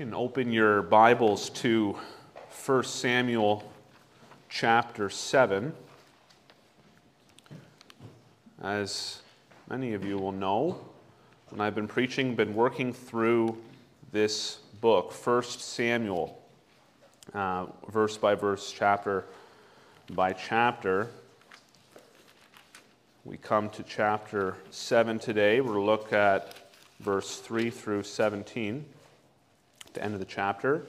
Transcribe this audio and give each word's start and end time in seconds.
can 0.00 0.14
open 0.14 0.50
your 0.50 0.80
Bibles 0.80 1.50
to 1.50 1.94
1 2.64 2.84
Samuel 2.84 3.70
chapter 4.48 5.10
7. 5.10 5.74
As 8.62 9.20
many 9.68 9.92
of 9.92 10.02
you 10.02 10.16
will 10.16 10.32
know, 10.32 10.80
when 11.50 11.60
I've 11.60 11.74
been 11.74 11.86
preaching, 11.86 12.34
been 12.34 12.54
working 12.54 12.94
through 12.94 13.58
this 14.10 14.60
book, 14.80 15.12
1 15.12 15.42
Samuel, 15.42 16.42
uh, 17.34 17.66
verse 17.90 18.16
by 18.16 18.34
verse, 18.34 18.72
chapter 18.72 19.26
by 20.14 20.32
chapter. 20.32 21.08
We 23.26 23.36
come 23.36 23.68
to 23.68 23.82
chapter 23.82 24.56
7 24.70 25.18
today. 25.18 25.60
We'll 25.60 25.84
look 25.84 26.14
at 26.14 26.54
verse 27.00 27.38
3 27.40 27.68
through 27.68 28.04
17 28.04 28.86
the 29.94 30.02
end 30.02 30.14
of 30.14 30.20
the 30.20 30.26
chapter. 30.26 30.86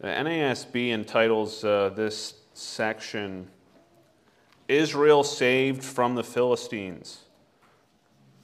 The 0.00 0.08
NASB 0.08 0.90
entitles 0.90 1.64
uh, 1.64 1.90
this 1.94 2.34
section 2.54 3.48
Israel 4.68 5.22
Saved 5.22 5.82
from 5.82 6.14
the 6.14 6.24
Philistines. 6.24 7.20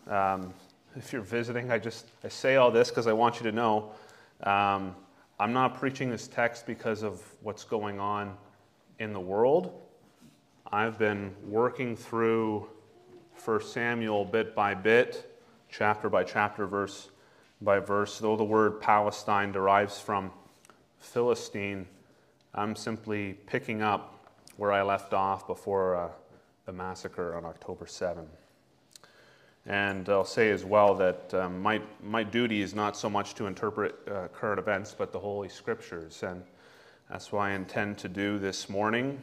Um, 0.07 0.53
if 0.97 1.12
you're 1.12 1.23
visiting, 1.23 1.71
I 1.71 1.79
just 1.79 2.07
I 2.25 2.29
say 2.29 2.57
all 2.57 2.71
this 2.71 2.91
because 2.91 3.07
I 3.07 3.12
want 3.12 3.37
you 3.37 3.51
to 3.51 3.53
know 3.53 3.93
um, 4.43 4.95
I'm 5.41 5.53
not 5.53 5.79
preaching 5.79 6.11
this 6.11 6.29
text 6.29 6.67
because 6.67 7.03
of 7.03 7.23
what's 7.43 7.65
going 7.65 8.01
on 8.01 8.37
in 8.98 9.12
the 9.12 9.20
world. 9.20 9.73
I've 10.70 10.98
been 10.98 11.34
working 11.47 11.97
through 11.97 12.69
1 13.45 13.62
Samuel 13.62 14.25
bit 14.25 14.55
by 14.55 14.75
bit, 14.75 15.41
chapter 15.69 16.09
by 16.09 16.25
chapter, 16.25 16.67
verse 16.67 17.11
by 17.61 17.78
verse. 17.78 18.19
Though 18.19 18.37
the 18.37 18.45
word 18.45 18.81
Palestine 18.81 19.53
derives 19.53 20.01
from 20.01 20.31
Philistine, 21.01 21.87
I'm 22.55 22.77
simply 22.77 23.34
picking 23.47 23.83
up 23.83 24.25
where 24.56 24.73
I 24.73 24.83
left 24.83 25.14
off 25.14 25.47
before 25.47 25.97
uh, 25.97 26.09
the 26.67 26.73
massacre 26.73 27.36
on 27.36 27.45
October 27.45 27.86
7. 27.86 28.27
And 29.67 30.09
I'll 30.09 30.25
say 30.25 30.51
as 30.51 30.64
well 30.64 30.95
that 30.95 31.34
um, 31.34 31.61
my, 31.61 31.81
my 32.03 32.23
duty 32.23 32.62
is 32.62 32.75
not 32.75 32.97
so 32.97 33.11
much 33.11 33.34
to 33.34 33.47
interpret 33.47 33.95
uh, 34.11 34.29
current 34.29 34.59
events, 34.59 34.95
but 34.97 35.12
the 35.12 35.19
Holy 35.19 35.48
Scriptures. 35.48 36.23
And 36.23 36.42
that's 37.11 37.33
why 37.33 37.51
I 37.51 37.53
intend 37.53 37.98
to 37.98 38.09
do 38.09 38.39
this 38.39 38.69
morning 38.69 39.20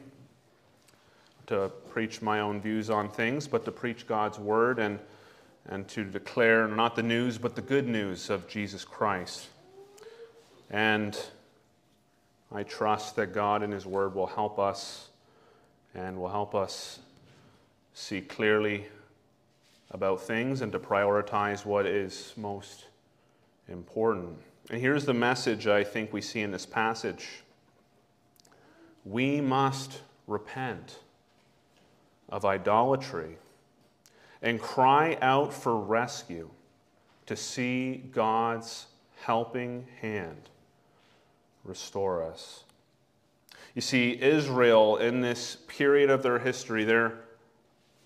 to 1.47 1.71
preach 1.89 2.21
my 2.21 2.39
own 2.39 2.61
views 2.61 2.89
on 2.89 3.09
things, 3.09 3.47
but 3.47 3.65
to 3.65 3.71
preach 3.71 4.07
God's 4.07 4.39
Word 4.39 4.79
and 4.79 4.99
and 5.67 5.87
to 5.89 6.03
declare 6.03 6.67
not 6.67 6.95
the 6.95 7.03
news, 7.03 7.37
but 7.37 7.55
the 7.55 7.61
good 7.61 7.87
news 7.87 8.29
of 8.29 8.47
Jesus 8.47 8.85
Christ. 8.85 9.47
And 10.69 11.17
I 12.51 12.63
trust 12.63 13.15
that 13.15 13.33
God 13.33 13.63
in 13.63 13.71
His 13.71 13.85
Word 13.85 14.13
will 14.13 14.27
help 14.27 14.59
us 14.59 15.09
and 15.93 16.17
will 16.17 16.29
help 16.29 16.53
us 16.53 16.99
see 17.93 18.21
clearly 18.21 18.85
about 19.91 20.21
things 20.21 20.61
and 20.61 20.71
to 20.71 20.79
prioritize 20.79 21.65
what 21.65 21.85
is 21.85 22.33
most 22.35 22.85
important. 23.69 24.37
And 24.69 24.81
here's 24.81 25.05
the 25.05 25.13
message 25.13 25.67
I 25.67 25.83
think 25.83 26.11
we 26.11 26.21
see 26.21 26.41
in 26.41 26.51
this 26.51 26.65
passage 26.65 27.41
we 29.05 29.39
must 29.39 30.01
repent 30.25 30.97
of 32.29 32.43
idolatry 32.43 33.37
and 34.45 34.61
cry 34.61 35.17
out 35.21 35.51
for 35.51 35.75
rescue 35.75 36.47
to 37.25 37.35
see 37.35 38.03
God's 38.13 38.85
helping 39.23 39.87
hand 39.99 40.49
restore 41.63 42.23
us. 42.23 42.63
You 43.73 43.81
see, 43.81 44.21
Israel, 44.21 44.97
in 44.97 45.19
this 45.19 45.57
period 45.67 46.11
of 46.11 46.21
their 46.21 46.37
history, 46.37 46.83
they're 46.83 47.17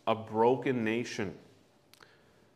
a 0.07 0.15
broken 0.15 0.85
nation. 0.85 1.35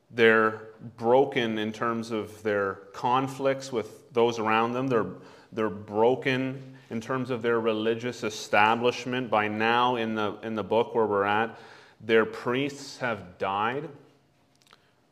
They're 0.09 0.69
broken 0.97 1.57
in 1.57 1.73
terms 1.73 2.09
of 2.11 2.41
their 2.41 2.75
conflicts 2.93 3.73
with 3.73 4.11
those 4.13 4.39
around 4.39 4.72
them. 4.72 4.88
They're, 4.88 5.07
they're 5.51 5.69
broken 5.69 6.77
in 6.89 7.01
terms 7.01 7.29
of 7.29 7.41
their 7.41 7.59
religious 7.59 8.23
establishment. 8.23 9.29
By 9.29 9.49
now, 9.49 9.97
in 9.97 10.16
the, 10.16 10.38
in 10.41 10.55
the 10.55 10.63
book 10.63 10.95
where 10.95 11.05
we're 11.05 11.25
at, 11.25 11.59
their 12.03 12.25
priests 12.25 12.97
have 12.97 13.38
died. 13.38 13.90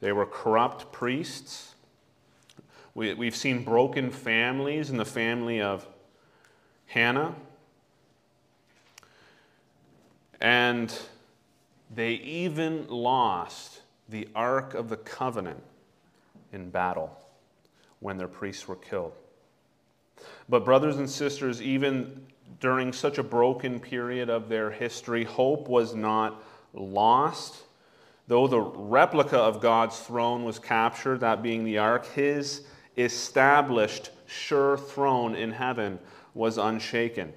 They 0.01 0.11
were 0.11 0.25
corrupt 0.25 0.91
priests. 0.91 1.75
We, 2.93 3.13
we've 3.13 3.35
seen 3.35 3.63
broken 3.63 4.11
families 4.11 4.89
in 4.89 4.97
the 4.97 5.05
family 5.05 5.61
of 5.61 5.87
Hannah. 6.87 7.33
And 10.41 10.93
they 11.93 12.13
even 12.13 12.87
lost 12.87 13.81
the 14.09 14.27
Ark 14.35 14.73
of 14.73 14.89
the 14.89 14.97
Covenant 14.97 15.63
in 16.51 16.69
battle 16.69 17.17
when 17.99 18.17
their 18.17 18.27
priests 18.27 18.67
were 18.67 18.75
killed. 18.75 19.13
But, 20.49 20.65
brothers 20.65 20.97
and 20.97 21.09
sisters, 21.09 21.61
even 21.61 22.25
during 22.59 22.91
such 22.91 23.17
a 23.17 23.23
broken 23.23 23.79
period 23.79 24.29
of 24.29 24.49
their 24.49 24.71
history, 24.71 25.23
hope 25.23 25.69
was 25.69 25.95
not 25.95 26.43
lost. 26.73 27.63
Though 28.27 28.47
the 28.47 28.61
replica 28.61 29.37
of 29.37 29.61
God's 29.61 29.99
throne 29.99 30.43
was 30.43 30.59
captured, 30.59 31.19
that 31.19 31.43
being 31.43 31.63
the 31.63 31.79
ark, 31.79 32.05
his 32.13 32.63
established, 32.97 34.11
sure 34.25 34.77
throne 34.77 35.35
in 35.35 35.51
heaven 35.51 35.99
was 36.33 36.57
unshaken. 36.57 37.33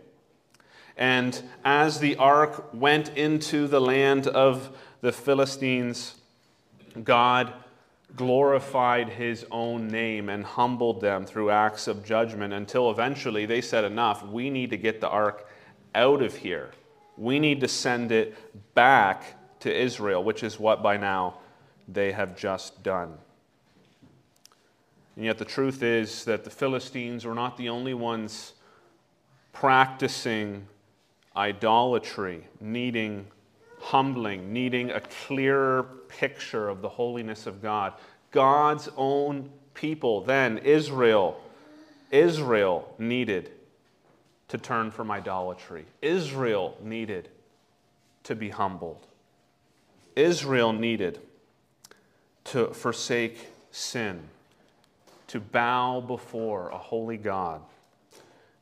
And 0.96 1.42
as 1.64 1.98
the 1.98 2.16
ark 2.16 2.72
went 2.72 3.16
into 3.16 3.66
the 3.66 3.80
land 3.80 4.28
of 4.28 4.76
the 5.00 5.12
Philistines, 5.12 6.14
God 7.02 7.52
glorified 8.16 9.08
his 9.08 9.44
own 9.50 9.88
name 9.88 10.28
and 10.28 10.44
humbled 10.44 11.00
them 11.00 11.26
through 11.26 11.50
acts 11.50 11.88
of 11.88 12.04
judgment 12.04 12.52
until 12.52 12.90
eventually 12.90 13.46
they 13.46 13.60
said, 13.60 13.84
Enough, 13.84 14.24
we 14.26 14.50
need 14.50 14.70
to 14.70 14.76
get 14.76 15.00
the 15.00 15.08
ark 15.08 15.48
out 15.94 16.22
of 16.22 16.36
here. 16.36 16.70
We 17.16 17.38
need 17.38 17.60
to 17.60 17.68
send 17.68 18.12
it 18.12 18.74
back 18.74 19.60
to 19.60 19.74
Israel, 19.74 20.22
which 20.22 20.42
is 20.42 20.58
what 20.58 20.82
by 20.82 20.96
now 20.96 21.38
they 21.88 22.12
have 22.12 22.36
just 22.36 22.82
done. 22.82 23.16
And 25.16 25.24
yet, 25.24 25.38
the 25.38 25.44
truth 25.44 25.82
is 25.82 26.24
that 26.24 26.44
the 26.44 26.50
Philistines 26.50 27.24
were 27.24 27.34
not 27.34 27.56
the 27.56 27.68
only 27.68 27.94
ones 27.94 28.54
practicing 29.52 30.66
idolatry, 31.36 32.48
needing 32.60 33.26
humbling, 33.78 34.52
needing 34.52 34.90
a 34.90 35.00
clearer 35.00 35.84
picture 36.08 36.68
of 36.68 36.80
the 36.80 36.88
holiness 36.88 37.46
of 37.46 37.62
God. 37.62 37.92
God's 38.30 38.88
own 38.96 39.50
people, 39.74 40.22
then 40.22 40.58
Israel, 40.58 41.40
Israel 42.10 42.92
needed 42.98 43.52
to 44.48 44.58
turn 44.58 44.90
from 44.90 45.10
idolatry. 45.10 45.86
Israel 46.02 46.76
needed 46.82 47.28
to 48.24 48.34
be 48.34 48.50
humbled. 48.50 49.06
Israel 50.16 50.72
needed 50.72 51.20
to 52.44 52.68
forsake 52.68 53.48
sin, 53.70 54.22
to 55.26 55.40
bow 55.40 56.00
before 56.00 56.68
a 56.68 56.78
holy 56.78 57.16
God, 57.16 57.62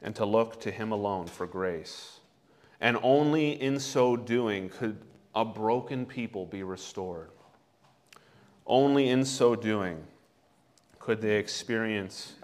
and 0.01 0.15
to 0.17 0.25
look 0.25 0.61
to 0.61 0.71
Him 0.71 0.93
alone 0.93 1.27
for 1.27 1.47
grace. 1.47 2.21
And 2.81 2.99
only 3.03 3.51
in 3.61 3.79
so 3.79 4.17
doing 4.17 4.69
could 4.69 4.99
a 5.35 5.45
broken 5.45 6.05
people 6.07 6.47
be 6.47 6.63
restored. 6.63 7.31
Only 8.67 9.09
in 9.09 9.25
so 9.25 9.55
doing 9.55 10.03
could 10.99 11.21
they 11.21 11.37
experience 11.37 12.35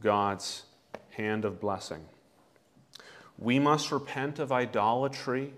God's 0.00 0.64
hand 1.10 1.44
of 1.44 1.60
blessing. 1.60 2.04
We 3.42 3.58
must 3.58 3.90
repent 3.90 4.38
of 4.38 4.52
idolatry 4.52 5.52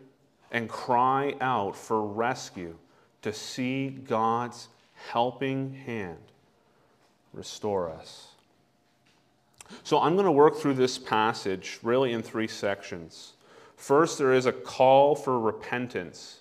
and 0.51 0.71
cry 0.71 1.35
out 1.41 1.77
for 1.77 2.03
rescue 2.03 2.77
to 3.21 3.33
see 3.33 3.91
God's 3.91 4.69
helping 5.11 5.75
hand 5.75 6.19
restore 7.35 7.91
us. 7.91 8.29
So 9.83 10.01
I'm 10.01 10.15
going 10.15 10.25
to 10.25 10.33
work 10.33 10.57
through 10.57 10.75
this 10.75 10.97
passage 10.97 11.79
really 11.83 12.13
in 12.13 12.23
three 12.23 12.49
sections. 12.49 13.35
First, 13.77 14.17
there 14.17 14.33
is 14.33 14.47
a 14.47 14.53
call 14.53 15.15
for 15.15 15.39
repentance 15.39 16.41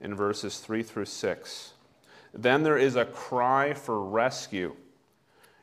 in 0.00 0.14
verses 0.14 0.60
3 0.60 0.82
through 0.82 1.06
6. 1.06 1.72
Then 2.32 2.62
there 2.62 2.78
is 2.78 2.96
a 2.96 3.04
cry 3.04 3.74
for 3.74 4.02
rescue 4.02 4.74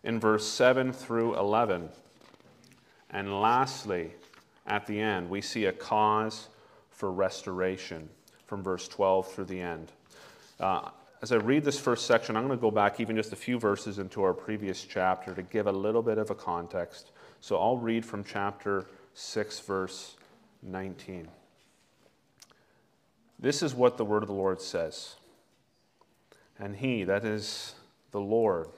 in 0.04 0.20
verse 0.20 0.48
7 0.48 0.94
through 0.94 1.38
11. 1.38 1.90
And 3.10 3.42
lastly, 3.42 4.12
at 4.72 4.88
the 4.88 4.98
end, 5.02 5.30
we 5.30 5.42
see 5.42 5.66
a 5.66 5.74
cause 5.74 6.48
for 6.92 7.12
restoration 7.12 8.08
from 8.48 8.64
verse 8.64 8.88
12 8.88 9.30
through 9.30 9.46
the 9.46 9.60
end. 9.60 9.92
Uh, 10.62 10.90
as 11.22 11.34
I 11.34 11.36
read 11.36 11.66
this 11.66 11.78
first 11.78 12.06
section, 12.06 12.38
I'm 12.38 12.48
going 12.48 12.58
to 12.58 12.62
go 12.62 12.72
back 12.72 13.02
even 13.02 13.18
just 13.18 13.34
a 13.34 13.36
few 13.36 13.60
verses 13.60 14.00
into 14.00 14.24
our 14.24 14.34
previous 14.34 14.86
chapter 14.86 15.36
to 15.36 15.42
give 15.42 15.68
a 15.68 15.72
little 15.72 16.02
bit 16.02 16.18
of 16.18 16.30
a 16.30 16.36
context. 16.36 17.12
So 17.42 17.58
I'll 17.58 17.78
read 17.78 18.06
from 18.06 18.24
chapter 18.24 18.86
6, 19.14 19.60
verse 19.60 20.16
19. 20.64 21.28
This 23.40 23.62
is 23.62 23.76
what 23.76 23.98
the 23.98 24.06
word 24.06 24.24
of 24.24 24.28
the 24.28 24.34
Lord 24.34 24.62
says. 24.62 25.16
And 26.58 26.78
he, 26.78 27.04
that 27.04 27.26
is 27.26 27.76
the 28.12 28.22
Lord, 28.22 28.70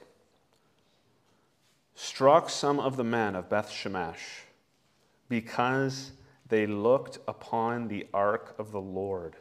struck 1.94 2.50
some 2.50 2.80
of 2.80 2.96
the 2.96 3.04
men 3.04 3.36
of 3.36 3.48
Beth 3.48 3.70
Shemesh 3.70 4.43
because 5.28 6.12
they 6.48 6.66
looked 6.66 7.18
upon 7.26 7.88
the 7.88 8.06
ark 8.12 8.54
of 8.58 8.72
the 8.72 8.80
Lord. 8.80 9.36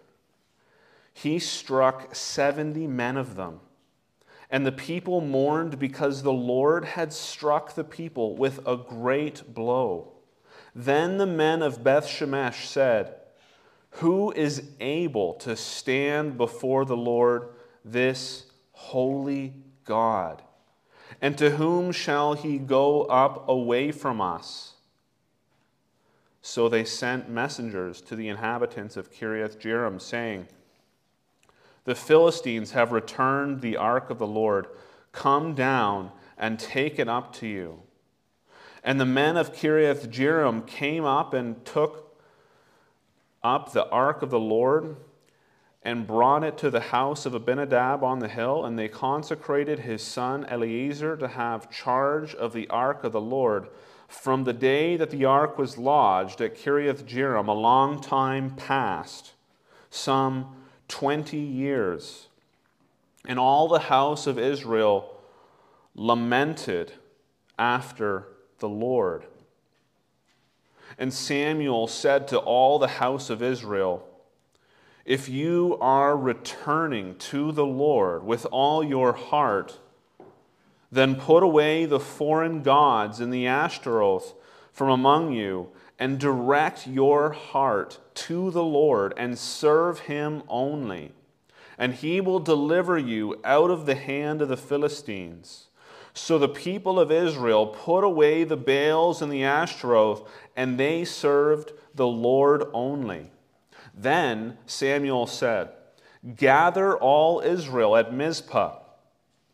He 1.13 1.37
struck 1.39 2.15
70 2.15 2.87
men 2.87 3.17
of 3.17 3.35
them. 3.35 3.59
And 4.49 4.65
the 4.65 4.71
people 4.71 5.21
mourned 5.21 5.79
because 5.79 6.21
the 6.21 6.33
Lord 6.33 6.85
had 6.85 7.11
struck 7.11 7.75
the 7.75 7.83
people 7.83 8.35
with 8.35 8.59
a 8.67 8.77
great 8.77 9.53
blow. 9.53 10.11
Then 10.75 11.17
the 11.17 11.25
men 11.25 11.61
of 11.61 11.83
Beth 11.83 12.05
Shemesh 12.05 12.65
said, 12.65 13.15
Who 13.91 14.31
is 14.31 14.69
able 14.79 15.33
to 15.35 15.55
stand 15.55 16.37
before 16.37 16.85
the 16.85 16.97
Lord, 16.97 17.49
this 17.83 18.45
holy 18.71 19.53
God? 19.85 20.41
And 21.21 21.37
to 21.37 21.51
whom 21.51 21.91
shall 21.91 22.33
he 22.33 22.57
go 22.57 23.03
up 23.03 23.47
away 23.47 23.91
from 23.91 24.19
us? 24.19 24.72
So 26.45 26.67
they 26.67 26.83
sent 26.83 27.29
messengers 27.29 28.01
to 28.01 28.17
the 28.17 28.27
inhabitants 28.27 28.97
of 28.97 29.09
Kiriath 29.09 29.57
Jearim, 29.57 29.99
saying, 29.99 30.49
The 31.85 31.95
Philistines 31.95 32.71
have 32.71 32.91
returned 32.91 33.61
the 33.61 33.77
ark 33.77 34.09
of 34.09 34.19
the 34.19 34.27
Lord. 34.27 34.67
Come 35.13 35.55
down 35.55 36.11
and 36.37 36.59
take 36.59 36.99
it 36.99 37.07
up 37.07 37.31
to 37.35 37.47
you. 37.47 37.79
And 38.83 38.99
the 38.99 39.05
men 39.05 39.37
of 39.37 39.53
Kiriath 39.53 40.09
Jearim 40.09 40.67
came 40.67 41.05
up 41.05 41.33
and 41.33 41.63
took 41.63 42.19
up 43.41 43.71
the 43.71 43.87
ark 43.87 44.21
of 44.21 44.29
the 44.29 44.39
Lord 44.39 44.97
and 45.81 46.05
brought 46.05 46.43
it 46.43 46.57
to 46.57 46.69
the 46.69 46.81
house 46.81 47.25
of 47.25 47.33
Abinadab 47.33 48.03
on 48.03 48.19
the 48.19 48.27
hill, 48.27 48.65
and 48.65 48.77
they 48.77 48.89
consecrated 48.89 49.79
his 49.79 50.03
son 50.03 50.45
Eleazar 50.49 51.15
to 51.15 51.29
have 51.29 51.71
charge 51.71 52.35
of 52.35 52.51
the 52.51 52.67
ark 52.67 53.05
of 53.05 53.13
the 53.13 53.21
Lord 53.21 53.69
from 54.13 54.43
the 54.43 54.53
day 54.53 54.95
that 54.95 55.09
the 55.09 55.25
ark 55.25 55.57
was 55.57 55.77
lodged 55.77 56.39
at 56.39 56.55
Kiriath 56.55 57.03
Jearim, 57.03 57.47
a 57.47 57.51
long 57.53 57.99
time 57.99 58.51
past, 58.51 59.33
some 59.89 60.55
twenty 60.87 61.39
years. 61.39 62.27
And 63.25 63.39
all 63.39 63.67
the 63.67 63.79
house 63.79 64.27
of 64.27 64.37
Israel 64.37 65.17
lamented 65.95 66.93
after 67.57 68.27
the 68.59 68.69
Lord. 68.69 69.25
And 70.97 71.11
Samuel 71.11 71.87
said 71.87 72.27
to 72.29 72.37
all 72.37 72.79
the 72.79 72.87
house 72.87 73.29
of 73.29 73.41
Israel, 73.41 74.07
if 75.05 75.27
you 75.27 75.77
are 75.81 76.15
returning 76.15 77.15
to 77.15 77.51
the 77.51 77.65
Lord 77.65 78.23
with 78.23 78.45
all 78.51 78.83
your 78.83 79.13
heart, 79.13 79.79
then 80.93 81.15
put 81.15 81.41
away 81.41 81.85
the 81.85 81.99
foreign 81.99 82.61
gods 82.61 83.19
and 83.19 83.33
the 83.33 83.47
Ashtaroth 83.47 84.35
from 84.71 84.89
among 84.89 85.33
you, 85.33 85.69
and 85.99 86.19
direct 86.19 86.87
your 86.87 87.31
heart 87.31 87.99
to 88.13 88.51
the 88.51 88.63
Lord 88.63 89.13
and 89.15 89.37
serve 89.37 90.01
him 90.01 90.43
only. 90.47 91.11
And 91.77 91.93
he 91.93 92.21
will 92.21 92.39
deliver 92.39 92.97
you 92.97 93.39
out 93.43 93.71
of 93.71 93.85
the 93.85 93.95
hand 93.95 94.41
of 94.41 94.49
the 94.49 94.57
Philistines. 94.57 95.67
So 96.13 96.37
the 96.37 96.49
people 96.49 96.99
of 96.99 97.11
Israel 97.11 97.67
put 97.67 98.03
away 98.03 98.43
the 98.43 98.57
Baals 98.57 99.21
and 99.21 99.31
the 99.31 99.43
Ashtaroth, 99.43 100.27
and 100.55 100.79
they 100.79 101.05
served 101.05 101.71
the 101.95 102.07
Lord 102.07 102.65
only. 102.73 103.31
Then 103.95 104.57
Samuel 104.65 105.25
said, 105.25 105.69
Gather 106.35 106.95
all 106.95 107.39
Israel 107.41 107.95
at 107.95 108.13
Mizpah, 108.13 108.82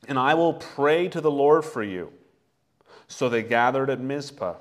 and 0.09 0.17
I 0.17 0.33
will 0.33 0.53
pray 0.53 1.07
to 1.07 1.21
the 1.21 1.29
Lord 1.29 1.63
for 1.63 1.83
you. 1.83 2.11
So 3.07 3.29
they 3.29 3.43
gathered 3.43 3.91
at 3.91 4.01
Mizpah 4.01 4.55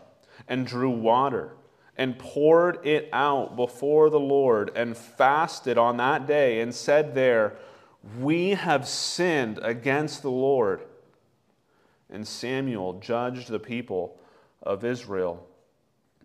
and 0.47 0.67
drew 0.67 0.91
water 0.91 1.55
and 1.97 2.19
poured 2.19 2.87
it 2.87 3.09
out 3.15 3.57
before 3.57 4.11
the 4.11 4.21
Lord 4.21 4.71
and 4.77 4.95
fasted 4.95 5.79
on 5.79 5.97
that 5.97 6.27
day 6.27 6.61
and 6.61 6.73
said 6.75 7.15
there, 7.15 7.57
We 8.21 8.51
have 8.51 8.87
sinned 8.87 9.59
against 9.63 10.21
the 10.21 10.31
Lord. 10.31 10.83
And 12.11 12.29
Samuel 12.29 13.01
judged 13.01 13.49
the 13.49 13.59
people 13.59 14.21
of 14.63 14.85
Israel 14.85 15.47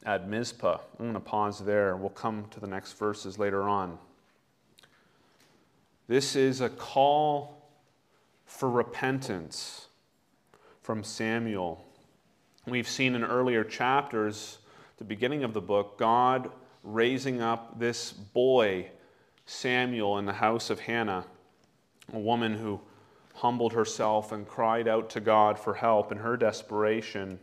at 0.06 0.28
Mizpah. 0.28 0.80
I'm 1.00 1.06
going 1.06 1.14
to 1.14 1.20
pause 1.22 1.60
there. 1.60 1.96
We'll 1.96 2.10
come 2.10 2.46
to 2.52 2.60
the 2.60 2.68
next 2.68 3.00
verses 3.00 3.40
later 3.40 3.64
on. 3.64 3.98
This 6.10 6.36
is 6.36 6.60
a 6.60 6.70
call 6.70 7.63
for 8.46 8.70
repentance 8.70 9.88
from 10.82 11.04
Samuel. 11.04 11.84
We've 12.66 12.88
seen 12.88 13.16
in 13.16 13.24
earlier 13.24 13.64
chapters, 13.64 14.60
the 14.98 15.04
beginning 15.04 15.44
of 15.44 15.54
the 15.54 15.62
book, 15.62 15.98
God 15.98 16.50
raising 16.84 17.42
up 17.42 17.80
this 17.80 18.12
boy, 18.12 18.90
Samuel, 19.46 20.18
in 20.18 20.26
the 20.26 20.34
house 20.34 20.70
of 20.70 20.82
Hannah, 20.82 21.26
a 22.12 22.20
woman 22.20 22.54
who 22.56 22.80
humbled 23.36 23.74
herself 23.74 24.32
and 24.32 24.48
cried 24.48 24.88
out 24.88 25.10
to 25.12 25.20
God 25.20 25.58
for 25.58 25.74
help 25.74 26.12
in 26.12 26.18
her 26.20 26.38
desperation. 26.38 27.40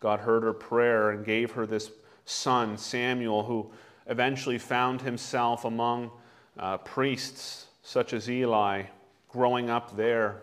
God 0.00 0.20
heard 0.20 0.42
her 0.42 0.52
prayer 0.52 1.10
and 1.10 1.24
gave 1.24 1.52
her 1.52 1.66
this 1.66 1.90
son, 2.24 2.76
Samuel, 2.76 3.44
who 3.44 3.70
eventually 4.06 4.58
found 4.58 5.02
himself 5.02 5.64
among 5.64 6.10
uh, 6.58 6.78
priests 6.78 7.66
such 7.82 8.12
as 8.12 8.30
Eli, 8.30 8.84
growing 9.36 9.68
up 9.68 9.94
there 9.98 10.40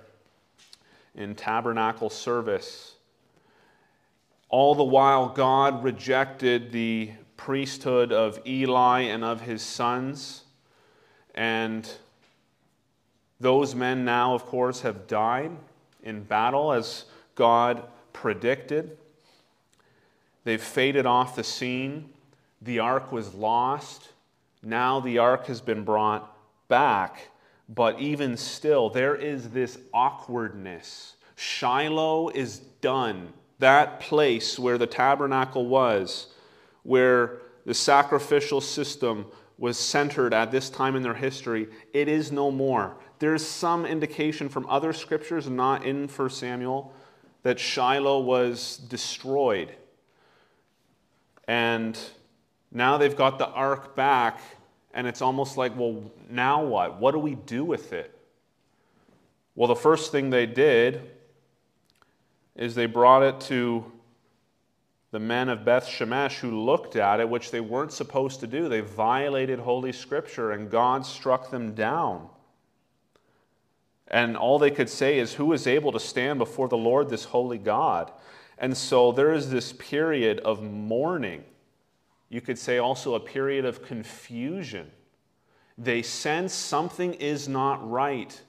in 1.15 1.33
tabernacle 1.33 2.11
service. 2.11 2.93
All 4.49 4.75
the 4.75 4.83
while, 4.83 5.29
God 5.29 5.83
rejected 5.83 6.71
the 6.71 7.09
priesthood 7.35 8.13
of 8.13 8.39
Eli 8.45 9.01
and 9.01 9.23
of 9.23 9.41
his 9.41 9.63
sons. 9.63 10.43
And 11.33 11.89
those 13.39 13.73
men 13.73 14.05
now, 14.05 14.35
of 14.35 14.45
course, 14.45 14.81
have 14.81 15.07
died 15.07 15.49
in 16.03 16.21
battle 16.21 16.71
as 16.71 17.05
God 17.33 17.87
predicted. 18.13 18.95
They've 20.43 20.61
faded 20.61 21.07
off 21.07 21.35
the 21.35 21.43
scene. 21.43 22.09
The 22.61 22.77
ark 22.77 23.11
was 23.11 23.33
lost. 23.33 24.09
Now 24.61 24.99
the 24.99 25.17
ark 25.17 25.47
has 25.47 25.61
been 25.61 25.83
brought 25.83 26.31
back. 26.67 27.29
But 27.69 27.99
even 27.99 28.37
still, 28.37 28.89
there 28.89 29.15
is 29.15 29.49
this 29.49 29.77
awkwardness. 29.93 31.15
Shiloh 31.35 32.29
is 32.29 32.59
done. 32.59 33.33
That 33.59 33.99
place 33.99 34.59
where 34.59 34.77
the 34.77 34.87
tabernacle 34.87 35.65
was, 35.67 36.27
where 36.83 37.39
the 37.65 37.73
sacrificial 37.73 38.61
system 38.61 39.25
was 39.57 39.77
centered 39.77 40.33
at 40.33 40.51
this 40.51 40.69
time 40.69 40.95
in 40.95 41.03
their 41.03 41.13
history, 41.13 41.67
it 41.93 42.07
is 42.07 42.31
no 42.31 42.51
more. 42.51 42.97
There's 43.19 43.45
some 43.45 43.85
indication 43.85 44.49
from 44.49 44.67
other 44.67 44.91
scriptures, 44.91 45.47
not 45.47 45.85
in 45.85 46.07
1 46.09 46.29
Samuel, 46.29 46.93
that 47.43 47.59
Shiloh 47.59 48.19
was 48.19 48.77
destroyed. 48.77 49.73
And 51.47 51.97
now 52.71 52.97
they've 52.97 53.15
got 53.15 53.39
the 53.39 53.47
ark 53.47 53.95
back, 53.95 54.41
and 54.93 55.07
it's 55.07 55.21
almost 55.21 55.57
like, 55.57 55.77
well, 55.77 56.11
now 56.29 56.63
what? 56.63 56.99
What 56.99 57.11
do 57.11 57.19
we 57.19 57.35
do 57.35 57.63
with 57.65 57.93
it? 57.93 58.15
Well, 59.55 59.67
the 59.67 59.75
first 59.75 60.11
thing 60.11 60.29
they 60.29 60.45
did 60.45 61.11
is 62.55 62.75
they 62.75 62.85
brought 62.85 63.23
it 63.23 63.39
to 63.47 63.91
the 65.11 65.19
men 65.19 65.49
of 65.49 65.63
Beth 65.63 65.87
Shemesh 65.87 66.39
who 66.39 66.63
looked 66.63 66.95
at 66.95 67.19
it, 67.19 67.29
which 67.29 67.51
they 67.51 67.59
weren't 67.59 67.91
supposed 67.91 68.39
to 68.39 68.47
do. 68.47 68.67
They 68.67 68.81
violated 68.81 69.59
Holy 69.59 69.91
Scripture, 69.91 70.51
and 70.51 70.69
God 70.69 71.05
struck 71.05 71.51
them 71.51 71.73
down. 71.73 72.29
And 74.07 74.35
all 74.35 74.59
they 74.59 74.71
could 74.71 74.89
say 74.89 75.19
is, 75.19 75.33
Who 75.33 75.53
is 75.53 75.67
able 75.67 75.91
to 75.91 75.99
stand 75.99 76.39
before 76.39 76.67
the 76.67 76.77
Lord, 76.77 77.09
this 77.09 77.25
holy 77.25 77.59
God? 77.59 78.11
And 78.57 78.75
so 78.75 79.11
there 79.11 79.33
is 79.33 79.49
this 79.49 79.73
period 79.73 80.39
of 80.39 80.63
mourning. 80.63 81.43
You 82.33 82.41
could 82.41 82.57
say 82.57 82.79
also 82.79 83.13
a 83.13 83.19
period 83.19 83.63
of 83.63 83.83
confusion. 83.83 84.89
They 85.77 86.01
sense 86.01 86.51
something 86.51 87.13
is 87.13 87.47
not 87.47 87.87
right. 87.87 88.41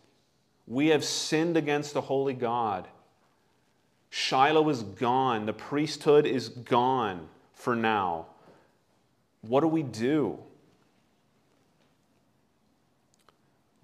We 0.67 0.87
have 0.87 1.05
sinned 1.05 1.59
against 1.59 1.93
the 1.93 2.01
holy 2.01 2.33
God. 2.33 2.89
Shiloh 4.09 4.67
is 4.71 4.83
gone. 4.83 5.45
The 5.45 5.53
priesthood 5.53 6.25
is 6.25 6.49
gone 6.49 7.29
for 7.53 7.77
now. 7.77 8.29
What 9.43 9.61
do 9.61 9.69
we 9.69 9.83
do? 9.83 10.39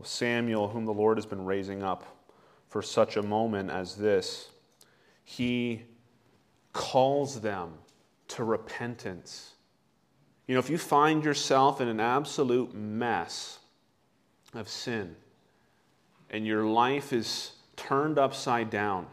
Samuel, 0.02 0.68
whom 0.68 0.86
the 0.86 0.94
Lord 0.94 1.18
has 1.18 1.26
been 1.26 1.44
raising 1.44 1.82
up 1.82 2.06
for 2.70 2.80
such 2.80 3.18
a 3.18 3.22
moment 3.22 3.68
as 3.68 3.96
this, 3.96 4.48
he 5.24 5.82
calls 6.72 7.42
them 7.42 7.74
to 8.28 8.44
repentance. 8.44 9.56
You 10.50 10.54
know, 10.54 10.58
if 10.58 10.68
you 10.68 10.78
find 10.78 11.24
yourself 11.24 11.80
in 11.80 11.86
an 11.86 12.00
absolute 12.00 12.74
mess 12.74 13.60
of 14.52 14.68
sin 14.68 15.14
and 16.28 16.44
your 16.44 16.64
life 16.64 17.12
is 17.12 17.52
turned 17.76 18.18
upside 18.18 18.68
down 18.68 19.06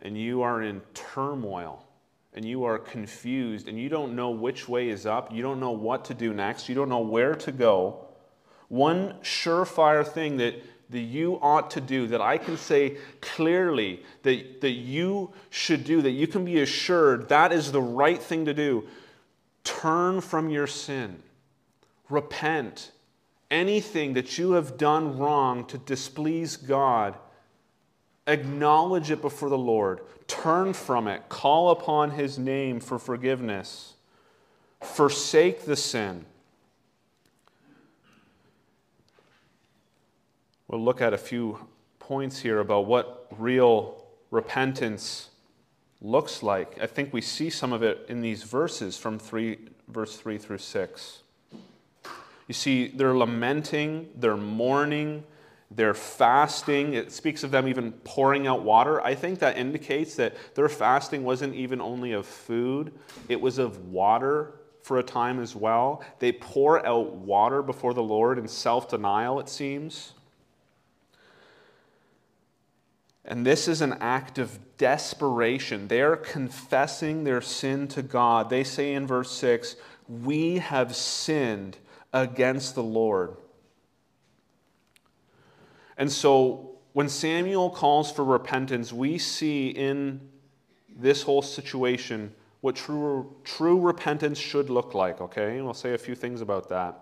and 0.00 0.18
you 0.18 0.42
are 0.42 0.60
in 0.60 0.80
turmoil 0.92 1.86
and 2.34 2.44
you 2.44 2.64
are 2.64 2.80
confused 2.80 3.68
and 3.68 3.78
you 3.78 3.88
don't 3.88 4.16
know 4.16 4.30
which 4.30 4.68
way 4.68 4.88
is 4.88 5.06
up, 5.06 5.32
you 5.32 5.40
don't 5.40 5.60
know 5.60 5.70
what 5.70 6.06
to 6.06 6.14
do 6.14 6.34
next, 6.34 6.68
you 6.68 6.74
don't 6.74 6.88
know 6.88 6.98
where 6.98 7.36
to 7.36 7.52
go, 7.52 8.04
one 8.66 9.14
surefire 9.22 10.04
thing 10.04 10.38
that, 10.38 10.56
that 10.90 10.98
you 10.98 11.38
ought 11.40 11.70
to 11.70 11.80
do, 11.80 12.08
that 12.08 12.20
I 12.20 12.38
can 12.38 12.56
say 12.56 12.96
clearly 13.20 14.02
that, 14.24 14.62
that 14.62 14.72
you 14.72 15.30
should 15.50 15.84
do, 15.84 16.02
that 16.02 16.10
you 16.10 16.26
can 16.26 16.44
be 16.44 16.60
assured 16.60 17.28
that 17.28 17.52
is 17.52 17.70
the 17.70 17.80
right 17.80 18.20
thing 18.20 18.46
to 18.46 18.52
do, 18.52 18.88
turn 19.64 20.20
from 20.20 20.50
your 20.50 20.66
sin. 20.66 21.22
Repent. 22.08 22.92
Anything 23.50 24.14
that 24.14 24.38
you 24.38 24.52
have 24.52 24.78
done 24.78 25.18
wrong 25.18 25.66
to 25.66 25.78
displease 25.78 26.56
God, 26.56 27.16
acknowledge 28.26 29.10
it 29.10 29.20
before 29.20 29.50
the 29.50 29.58
Lord. 29.58 30.00
Turn 30.26 30.72
from 30.72 31.06
it. 31.06 31.28
Call 31.28 31.70
upon 31.70 32.12
His 32.12 32.38
name 32.38 32.80
for 32.80 32.98
forgiveness. 32.98 33.94
Forsake 34.80 35.64
the 35.64 35.76
sin. 35.76 36.24
We'll 40.66 40.82
look 40.82 41.02
at 41.02 41.12
a 41.12 41.18
few 41.18 41.58
points 41.98 42.38
here 42.38 42.58
about 42.60 42.86
what 42.86 43.26
real 43.38 44.02
repentance 44.30 45.28
looks 46.02 46.42
like. 46.42 46.78
I 46.80 46.86
think 46.86 47.12
we 47.12 47.20
see 47.20 47.48
some 47.48 47.72
of 47.72 47.82
it 47.82 48.06
in 48.08 48.20
these 48.20 48.42
verses 48.42 48.98
from 48.98 49.18
3 49.18 49.58
verse 49.88 50.16
3 50.16 50.38
through 50.38 50.58
6. 50.58 51.22
You 52.48 52.54
see, 52.54 52.88
they're 52.88 53.16
lamenting, 53.16 54.10
they're 54.16 54.36
mourning, 54.36 55.24
they're 55.70 55.94
fasting. 55.94 56.94
It 56.94 57.12
speaks 57.12 57.44
of 57.44 57.50
them 57.50 57.68
even 57.68 57.92
pouring 57.92 58.46
out 58.46 58.62
water. 58.62 59.00
I 59.00 59.14
think 59.14 59.38
that 59.38 59.56
indicates 59.56 60.16
that 60.16 60.34
their 60.54 60.68
fasting 60.68 61.24
wasn't 61.24 61.54
even 61.54 61.80
only 61.80 62.12
of 62.12 62.26
food, 62.26 62.92
it 63.28 63.40
was 63.40 63.58
of 63.58 63.86
water 63.86 64.54
for 64.82 64.98
a 64.98 65.02
time 65.02 65.40
as 65.40 65.54
well. 65.54 66.02
They 66.18 66.32
pour 66.32 66.84
out 66.84 67.12
water 67.12 67.62
before 67.62 67.94
the 67.94 68.02
Lord 68.02 68.38
in 68.38 68.48
self 68.48 68.88
denial, 68.88 69.38
it 69.38 69.48
seems. 69.48 70.14
And 73.24 73.46
this 73.46 73.68
is 73.68 73.80
an 73.80 73.94
act 74.00 74.38
of 74.38 74.58
desperation. 74.78 75.88
They 75.88 76.02
are 76.02 76.16
confessing 76.16 77.24
their 77.24 77.40
sin 77.40 77.86
to 77.88 78.02
God. 78.02 78.50
They 78.50 78.64
say 78.64 78.94
in 78.94 79.06
verse 79.06 79.30
6, 79.32 79.76
We 80.08 80.58
have 80.58 80.96
sinned 80.96 81.78
against 82.12 82.74
the 82.74 82.82
Lord. 82.82 83.36
And 85.96 86.10
so 86.10 86.80
when 86.94 87.08
Samuel 87.08 87.70
calls 87.70 88.10
for 88.10 88.24
repentance, 88.24 88.92
we 88.92 89.18
see 89.18 89.68
in 89.68 90.20
this 90.88 91.22
whole 91.22 91.42
situation 91.42 92.34
what 92.60 92.76
true, 92.76 93.36
true 93.44 93.80
repentance 93.80 94.38
should 94.38 94.68
look 94.68 94.94
like, 94.94 95.20
okay? 95.20 95.56
And 95.56 95.64
we'll 95.64 95.74
say 95.74 95.94
a 95.94 95.98
few 95.98 96.14
things 96.14 96.40
about 96.40 96.68
that. 96.70 96.98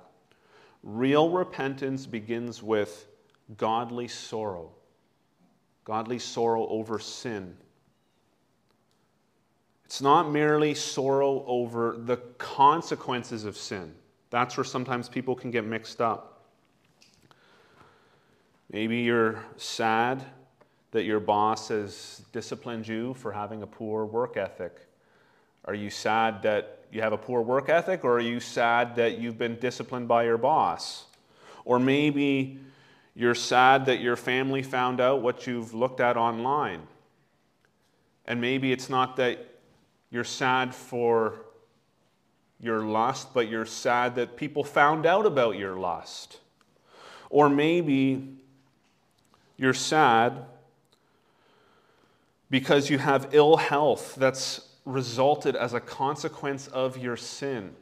Real 0.83 1.31
repentance 1.31 2.07
begins 2.07 2.63
with 2.63 3.07
godly 3.57 4.09
sorrow 4.09 4.71
godly 5.91 6.21
sorrow 6.21 6.69
over 6.69 7.01
sin. 7.01 7.57
It's 9.85 10.01
not 10.01 10.31
merely 10.31 10.73
sorrow 10.73 11.45
over 11.49 11.97
the 11.99 12.19
consequences 12.39 13.45
of 13.45 13.57
sin. 13.57 13.93
That's 14.31 14.57
where 14.57 14.63
sometimes 14.63 15.09
people 15.09 15.35
can 15.35 15.51
get 15.51 15.65
mixed 15.65 16.01
up. 16.01 16.45
Maybe 18.71 18.99
you're 18.99 19.43
sad 19.57 20.25
that 20.93 21.03
your 21.03 21.19
boss 21.19 21.67
has 21.71 22.23
disciplined 22.31 22.87
you 22.87 23.15
for 23.15 23.33
having 23.33 23.65
a 23.65 23.67
poor 23.67 24.05
work 24.05 24.37
ethic. 24.37 24.87
Are 25.65 25.75
you 25.75 25.91
sad 25.91 26.41
that 26.43 26.85
you 26.93 27.01
have 27.01 27.13
a 27.13 27.19
poor 27.19 27.43
work 27.43 27.69
ethic, 27.69 28.05
or 28.05 28.13
are 28.13 28.21
you 28.21 28.39
sad 28.39 28.95
that 28.95 29.19
you've 29.19 29.39
been 29.39 29.57
disciplined 29.57 30.07
by 30.07 30.23
your 30.23 30.39
boss? 30.39 31.07
Or 31.65 31.81
maybe 31.81 32.61
you're 33.15 33.35
sad 33.35 33.87
that 33.87 34.01
your 34.01 34.17
family 34.17 34.63
found 34.63 35.01
out 35.01 35.23
what 35.23 35.47
you've 35.47 35.75
looked 35.75 36.01
at 36.01 36.17
online. 36.17 36.83
And 38.27 38.41
maybe 38.41 38.73
it's 38.73 38.89
not 38.89 39.17
that 39.17 39.47
you're 40.11 40.25
sad 40.25 40.75
for 40.75 41.47
your 42.61 42.81
lust, 42.81 43.33
but 43.33 43.49
you're 43.49 43.67
sad 43.67 44.15
that 44.17 44.37
people 44.37 44.63
found 44.63 45.07
out 45.07 45.27
about 45.27 45.57
your 45.57 45.77
lust. 45.77 46.39
Or 47.31 47.49
maybe 47.49 48.37
you're 49.57 49.75
sad 49.75 50.45
because 52.51 52.91
you 52.91 52.99
have 52.99 53.29
ill 53.33 53.57
health 53.57 54.15
that's 54.17 54.69
resulted 54.85 55.57
as 55.57 55.73
a 55.73 55.81
consequence 55.81 56.67
of 56.69 56.99
your 56.99 57.17
sin. 57.17 57.75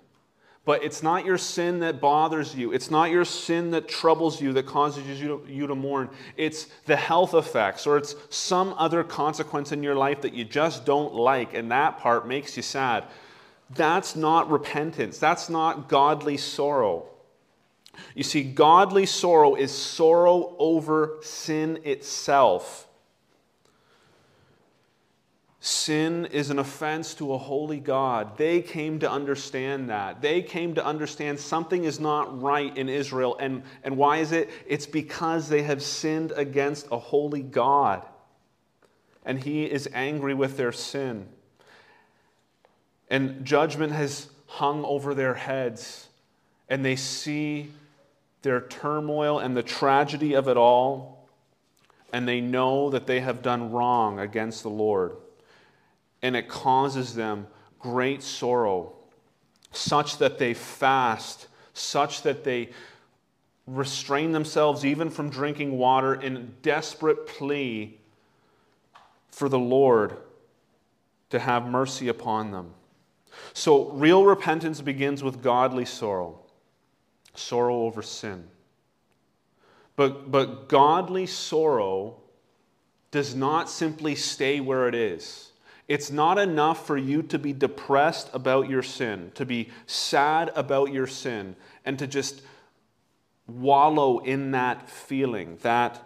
But 0.68 0.84
it's 0.84 1.02
not 1.02 1.24
your 1.24 1.38
sin 1.38 1.80
that 1.80 1.98
bothers 1.98 2.54
you. 2.54 2.72
It's 2.74 2.90
not 2.90 3.10
your 3.10 3.24
sin 3.24 3.70
that 3.70 3.88
troubles 3.88 4.38
you, 4.38 4.52
that 4.52 4.66
causes 4.66 5.18
you 5.18 5.26
to, 5.26 5.50
you 5.50 5.66
to 5.66 5.74
mourn. 5.74 6.10
It's 6.36 6.66
the 6.84 6.94
health 6.94 7.32
effects, 7.32 7.86
or 7.86 7.96
it's 7.96 8.14
some 8.28 8.74
other 8.76 9.02
consequence 9.02 9.72
in 9.72 9.82
your 9.82 9.94
life 9.94 10.20
that 10.20 10.34
you 10.34 10.44
just 10.44 10.84
don't 10.84 11.14
like, 11.14 11.54
and 11.54 11.70
that 11.70 11.96
part 12.00 12.28
makes 12.28 12.54
you 12.54 12.62
sad. 12.62 13.04
That's 13.70 14.14
not 14.14 14.50
repentance. 14.50 15.16
That's 15.16 15.48
not 15.48 15.88
godly 15.88 16.36
sorrow. 16.36 17.06
You 18.14 18.22
see, 18.22 18.42
godly 18.42 19.06
sorrow 19.06 19.54
is 19.54 19.72
sorrow 19.72 20.54
over 20.58 21.16
sin 21.22 21.80
itself. 21.84 22.86
Sin 25.68 26.24
is 26.32 26.48
an 26.48 26.58
offense 26.58 27.12
to 27.12 27.34
a 27.34 27.36
holy 27.36 27.78
God. 27.78 28.38
They 28.38 28.62
came 28.62 29.00
to 29.00 29.10
understand 29.10 29.90
that. 29.90 30.22
They 30.22 30.40
came 30.40 30.74
to 30.76 30.84
understand 30.84 31.38
something 31.38 31.84
is 31.84 32.00
not 32.00 32.40
right 32.40 32.74
in 32.74 32.88
Israel. 32.88 33.36
And, 33.38 33.62
and 33.84 33.98
why 33.98 34.16
is 34.16 34.32
it? 34.32 34.48
It's 34.66 34.86
because 34.86 35.50
they 35.50 35.60
have 35.64 35.82
sinned 35.82 36.32
against 36.34 36.88
a 36.90 36.98
holy 36.98 37.42
God. 37.42 38.02
And 39.26 39.38
He 39.38 39.64
is 39.64 39.86
angry 39.92 40.32
with 40.32 40.56
their 40.56 40.72
sin. 40.72 41.28
And 43.10 43.44
judgment 43.44 43.92
has 43.92 44.30
hung 44.46 44.86
over 44.86 45.14
their 45.14 45.34
heads. 45.34 46.08
And 46.70 46.82
they 46.82 46.96
see 46.96 47.72
their 48.40 48.62
turmoil 48.62 49.38
and 49.38 49.54
the 49.54 49.62
tragedy 49.62 50.32
of 50.32 50.48
it 50.48 50.56
all. 50.56 51.28
And 52.10 52.26
they 52.26 52.40
know 52.40 52.88
that 52.88 53.06
they 53.06 53.20
have 53.20 53.42
done 53.42 53.70
wrong 53.70 54.18
against 54.18 54.62
the 54.62 54.70
Lord 54.70 55.12
and 56.22 56.36
it 56.36 56.48
causes 56.48 57.14
them 57.14 57.46
great 57.78 58.22
sorrow, 58.22 58.92
such 59.72 60.18
that 60.18 60.38
they 60.38 60.54
fast, 60.54 61.48
such 61.72 62.22
that 62.22 62.44
they 62.44 62.70
restrain 63.66 64.32
themselves 64.32 64.84
even 64.84 65.10
from 65.10 65.28
drinking 65.28 65.76
water 65.76 66.14
in 66.14 66.54
desperate 66.62 67.26
plea 67.26 67.98
for 69.30 69.48
the 69.48 69.58
Lord 69.58 70.16
to 71.30 71.38
have 71.38 71.66
mercy 71.66 72.08
upon 72.08 72.50
them. 72.50 72.72
So, 73.52 73.90
real 73.90 74.24
repentance 74.24 74.80
begins 74.80 75.22
with 75.22 75.42
godly 75.42 75.84
sorrow, 75.84 76.40
sorrow 77.34 77.82
over 77.82 78.02
sin. 78.02 78.48
But, 79.96 80.30
but 80.30 80.68
godly 80.68 81.26
sorrow 81.26 82.16
does 83.10 83.34
not 83.34 83.68
simply 83.68 84.14
stay 84.14 84.60
where 84.60 84.88
it 84.88 84.94
is. 84.94 85.47
It's 85.88 86.10
not 86.10 86.38
enough 86.38 86.86
for 86.86 86.98
you 86.98 87.22
to 87.24 87.38
be 87.38 87.54
depressed 87.54 88.28
about 88.34 88.68
your 88.68 88.82
sin, 88.82 89.32
to 89.34 89.46
be 89.46 89.70
sad 89.86 90.52
about 90.54 90.92
your 90.92 91.06
sin, 91.06 91.56
and 91.84 91.98
to 91.98 92.06
just 92.06 92.42
wallow 93.46 94.18
in 94.18 94.50
that 94.50 94.90
feeling, 94.90 95.56
that 95.62 96.02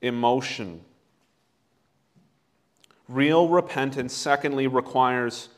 emotion. 0.00 0.80
Real 3.08 3.48
repentance, 3.48 4.14
secondly, 4.14 4.66
requires 4.66 5.50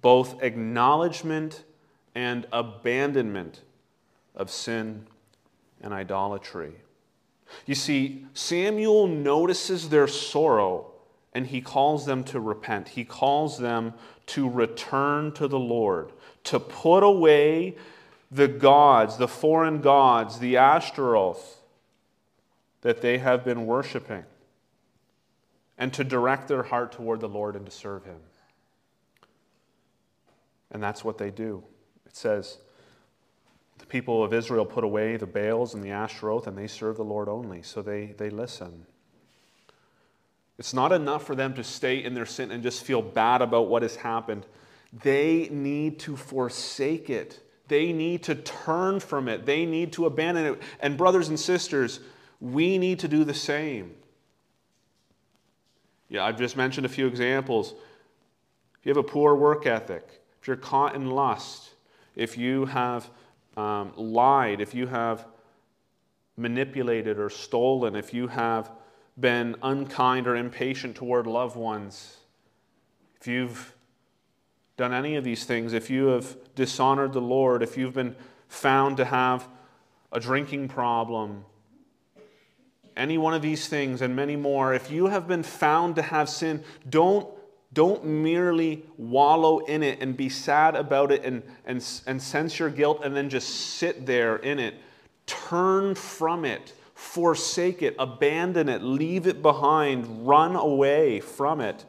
both 0.00 0.40
acknowledgement 0.40 1.64
and 2.14 2.46
abandonment 2.52 3.62
of 4.36 4.48
sin 4.48 5.06
and 5.80 5.92
idolatry. 5.92 6.72
You 7.66 7.74
see, 7.74 8.26
Samuel 8.32 9.08
notices 9.08 9.88
their 9.88 10.06
sorrow 10.06 10.87
and 11.32 11.46
he 11.46 11.60
calls 11.60 12.06
them 12.06 12.24
to 12.24 12.40
repent. 12.40 12.88
He 12.88 13.04
calls 13.04 13.58
them 13.58 13.94
to 14.26 14.48
return 14.48 15.32
to 15.32 15.48
the 15.48 15.58
Lord, 15.58 16.12
to 16.44 16.58
put 16.58 17.02
away 17.02 17.76
the 18.30 18.48
gods, 18.48 19.16
the 19.16 19.28
foreign 19.28 19.80
gods, 19.80 20.38
the 20.38 20.56
Ashtaroth, 20.56 21.60
that 22.82 23.00
they 23.00 23.18
have 23.18 23.44
been 23.44 23.66
worshiping 23.66 24.24
and 25.78 25.92
to 25.94 26.04
direct 26.04 26.48
their 26.48 26.64
heart 26.64 26.92
toward 26.92 27.20
the 27.20 27.28
Lord 27.28 27.56
and 27.56 27.64
to 27.64 27.72
serve 27.72 28.04
Him. 28.04 28.20
And 30.70 30.82
that's 30.82 31.04
what 31.04 31.18
they 31.18 31.30
do. 31.30 31.64
It 32.04 32.16
says, 32.16 32.58
the 33.78 33.86
people 33.86 34.24
of 34.24 34.34
Israel 34.34 34.66
put 34.66 34.84
away 34.84 35.16
the 35.16 35.26
Baals 35.26 35.74
and 35.74 35.82
the 35.82 35.90
Ashtaroth, 35.90 36.46
and 36.46 36.58
they 36.58 36.66
serve 36.66 36.96
the 36.96 37.04
Lord 37.04 37.28
only. 37.28 37.62
So 37.62 37.80
they, 37.80 38.06
they 38.06 38.28
listen. 38.28 38.86
It's 40.58 40.74
not 40.74 40.92
enough 40.92 41.24
for 41.24 41.34
them 41.34 41.54
to 41.54 41.64
stay 41.64 42.02
in 42.02 42.14
their 42.14 42.26
sin 42.26 42.50
and 42.50 42.62
just 42.62 42.84
feel 42.84 43.00
bad 43.00 43.42
about 43.42 43.68
what 43.68 43.82
has 43.82 43.96
happened. 43.96 44.44
They 44.92 45.48
need 45.50 46.00
to 46.00 46.16
forsake 46.16 47.10
it. 47.10 47.40
They 47.68 47.92
need 47.92 48.24
to 48.24 48.34
turn 48.34 48.98
from 48.98 49.28
it. 49.28 49.46
They 49.46 49.66
need 49.66 49.92
to 49.92 50.06
abandon 50.06 50.46
it. 50.46 50.62
And, 50.80 50.96
brothers 50.96 51.28
and 51.28 51.38
sisters, 51.38 52.00
we 52.40 52.78
need 52.78 52.98
to 53.00 53.08
do 53.08 53.24
the 53.24 53.34
same. 53.34 53.94
Yeah, 56.08 56.24
I've 56.24 56.38
just 56.38 56.56
mentioned 56.56 56.86
a 56.86 56.88
few 56.88 57.06
examples. 57.06 57.74
If 58.80 58.86
you 58.86 58.90
have 58.90 58.96
a 58.96 59.02
poor 59.02 59.34
work 59.34 59.66
ethic, 59.66 60.22
if 60.40 60.48
you're 60.48 60.56
caught 60.56 60.94
in 60.94 61.10
lust, 61.10 61.70
if 62.16 62.38
you 62.38 62.64
have 62.64 63.08
um, 63.56 63.92
lied, 63.96 64.60
if 64.60 64.74
you 64.74 64.86
have 64.86 65.26
manipulated 66.36 67.18
or 67.18 67.28
stolen, 67.28 67.94
if 67.94 68.14
you 68.14 68.28
have 68.28 68.70
been 69.20 69.56
unkind 69.62 70.26
or 70.26 70.36
impatient 70.36 70.96
toward 70.96 71.26
loved 71.26 71.56
ones, 71.56 72.18
if 73.20 73.26
you've 73.26 73.74
done 74.76 74.94
any 74.94 75.16
of 75.16 75.24
these 75.24 75.44
things, 75.44 75.72
if 75.72 75.90
you 75.90 76.06
have 76.06 76.36
dishonored 76.54 77.12
the 77.12 77.20
Lord, 77.20 77.62
if 77.62 77.76
you've 77.76 77.94
been 77.94 78.14
found 78.48 78.96
to 78.98 79.04
have 79.04 79.48
a 80.12 80.20
drinking 80.20 80.68
problem, 80.68 81.44
any 82.96 83.18
one 83.18 83.34
of 83.34 83.42
these 83.42 83.68
things 83.68 84.02
and 84.02 84.14
many 84.14 84.36
more, 84.36 84.74
if 84.74 84.90
you 84.90 85.06
have 85.06 85.26
been 85.28 85.42
found 85.42 85.96
to 85.96 86.02
have 86.02 86.28
sin, 86.28 86.62
don't, 86.88 87.28
don't 87.72 88.04
merely 88.04 88.84
wallow 88.96 89.58
in 89.58 89.82
it 89.82 90.00
and 90.00 90.16
be 90.16 90.28
sad 90.28 90.74
about 90.74 91.12
it 91.12 91.24
and, 91.24 91.42
and, 91.64 91.84
and 92.06 92.22
sense 92.22 92.58
your 92.58 92.70
guilt 92.70 93.00
and 93.04 93.16
then 93.16 93.28
just 93.28 93.48
sit 93.48 94.06
there 94.06 94.36
in 94.36 94.58
it. 94.58 94.74
Turn 95.26 95.94
from 95.94 96.44
it, 96.44 96.72
forsake 96.98 97.80
it, 97.80 97.94
abandon 97.96 98.68
it, 98.68 98.82
leave 98.82 99.28
it 99.28 99.40
behind, 99.40 100.26
run 100.26 100.56
away 100.56 101.20
from 101.20 101.60
it. 101.60 101.84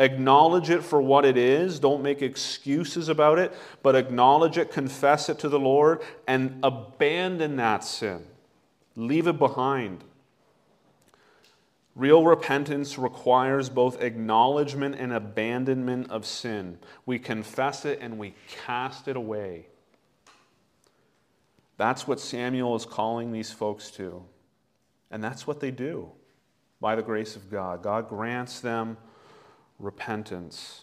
Acknowledge 0.00 0.68
it 0.68 0.82
for 0.82 1.00
what 1.00 1.24
it 1.24 1.36
is. 1.36 1.78
Don't 1.78 2.02
make 2.02 2.20
excuses 2.20 3.08
about 3.08 3.38
it, 3.38 3.52
but 3.84 3.94
acknowledge 3.94 4.58
it, 4.58 4.72
confess 4.72 5.28
it 5.28 5.38
to 5.38 5.48
the 5.48 5.60
Lord, 5.60 6.00
and 6.26 6.58
abandon 6.64 7.54
that 7.56 7.84
sin. 7.84 8.26
Leave 8.96 9.28
it 9.28 9.38
behind. 9.38 10.02
Real 11.94 12.24
repentance 12.24 12.98
requires 12.98 13.70
both 13.70 14.02
acknowledgement 14.02 14.96
and 14.98 15.12
abandonment 15.12 16.10
of 16.10 16.26
sin. 16.26 16.78
We 17.06 17.20
confess 17.20 17.84
it 17.84 18.00
and 18.02 18.18
we 18.18 18.34
cast 18.48 19.06
it 19.06 19.16
away. 19.16 19.69
That's 21.80 22.06
what 22.06 22.20
Samuel 22.20 22.76
is 22.76 22.84
calling 22.84 23.32
these 23.32 23.50
folks 23.50 23.90
to. 23.92 24.22
And 25.10 25.24
that's 25.24 25.46
what 25.46 25.60
they 25.60 25.70
do 25.70 26.10
by 26.78 26.94
the 26.94 27.00
grace 27.00 27.36
of 27.36 27.50
God. 27.50 27.82
God 27.82 28.06
grants 28.06 28.60
them 28.60 28.98
repentance. 29.78 30.82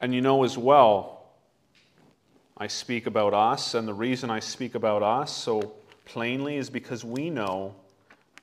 And 0.00 0.14
you 0.14 0.22
know 0.22 0.44
as 0.44 0.56
well, 0.56 1.26
I 2.56 2.68
speak 2.68 3.06
about 3.06 3.34
us, 3.34 3.74
and 3.74 3.86
the 3.86 3.92
reason 3.92 4.30
I 4.30 4.40
speak 4.40 4.74
about 4.74 5.02
us 5.02 5.30
so 5.30 5.74
plainly 6.06 6.56
is 6.56 6.70
because 6.70 7.04
we 7.04 7.28
know 7.28 7.74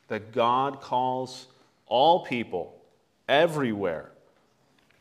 that 0.07 0.33
God 0.33 0.81
calls 0.81 1.47
all 1.87 2.23
people 2.27 2.79
everywhere 3.27 4.11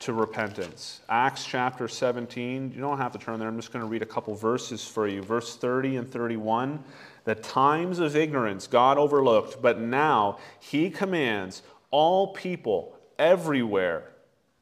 to 0.00 0.12
repentance. 0.12 1.00
Acts 1.08 1.44
chapter 1.44 1.88
17, 1.88 2.72
you 2.74 2.80
don't 2.80 2.98
have 2.98 3.12
to 3.12 3.18
turn 3.18 3.38
there, 3.38 3.48
I'm 3.48 3.56
just 3.56 3.72
going 3.72 3.84
to 3.84 3.88
read 3.88 4.02
a 4.02 4.06
couple 4.06 4.34
verses 4.34 4.86
for 4.86 5.06
you. 5.06 5.22
Verse 5.22 5.56
30 5.56 5.96
and 5.96 6.10
31. 6.10 6.82
The 7.24 7.34
times 7.36 8.00
of 8.00 8.16
ignorance 8.16 8.66
God 8.66 8.98
overlooked, 8.98 9.62
but 9.62 9.80
now 9.80 10.38
he 10.60 10.90
commands 10.90 11.62
all 11.90 12.34
people 12.34 12.98
everywhere 13.18 14.10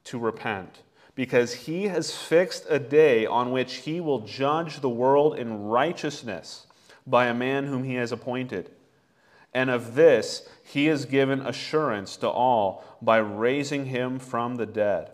to 0.04 0.18
repent, 0.18 0.82
because 1.14 1.52
he 1.54 1.88
has 1.88 2.16
fixed 2.16 2.66
a 2.68 2.78
day 2.78 3.26
on 3.26 3.52
which 3.52 3.74
he 3.76 4.00
will 4.00 4.20
judge 4.20 4.80
the 4.80 4.88
world 4.88 5.38
in 5.38 5.64
righteousness 5.64 6.66
by 7.06 7.26
a 7.26 7.34
man 7.34 7.66
whom 7.66 7.84
he 7.84 7.94
has 7.94 8.12
appointed. 8.12 8.70
And 9.54 9.70
of 9.70 9.94
this 9.94 10.48
he 10.62 10.86
has 10.86 11.04
given 11.04 11.40
assurance 11.40 12.16
to 12.18 12.28
all 12.28 12.84
by 13.02 13.18
raising 13.18 13.86
him 13.86 14.18
from 14.18 14.56
the 14.56 14.66
dead. 14.66 15.10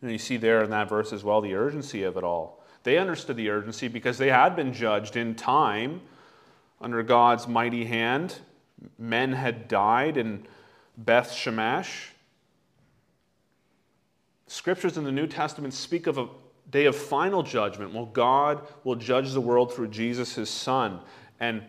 And 0.00 0.10
you 0.10 0.18
see 0.18 0.36
there 0.36 0.62
in 0.62 0.70
that 0.70 0.88
verse 0.88 1.12
as 1.12 1.24
well 1.24 1.40
the 1.40 1.54
urgency 1.54 2.04
of 2.04 2.16
it 2.16 2.24
all. 2.24 2.62
They 2.84 2.98
understood 2.98 3.36
the 3.36 3.50
urgency 3.50 3.88
because 3.88 4.18
they 4.18 4.30
had 4.30 4.54
been 4.54 4.72
judged 4.72 5.16
in 5.16 5.34
time 5.34 6.00
under 6.80 7.02
God's 7.02 7.48
mighty 7.48 7.84
hand. 7.84 8.38
Men 8.98 9.32
had 9.32 9.66
died 9.66 10.16
in 10.16 10.46
Beth 10.96 11.30
Shemesh. 11.32 12.08
Scriptures 14.46 14.96
in 14.96 15.04
the 15.04 15.12
New 15.12 15.26
Testament 15.26 15.74
speak 15.74 16.06
of 16.06 16.18
a 16.18 16.28
day 16.70 16.86
of 16.86 16.96
final 16.96 17.42
judgment. 17.42 17.92
Well, 17.92 18.06
God 18.06 18.62
will 18.84 18.94
judge 18.94 19.32
the 19.32 19.40
world 19.40 19.74
through 19.74 19.88
Jesus, 19.88 20.34
his 20.34 20.48
Son, 20.48 21.00
and 21.40 21.62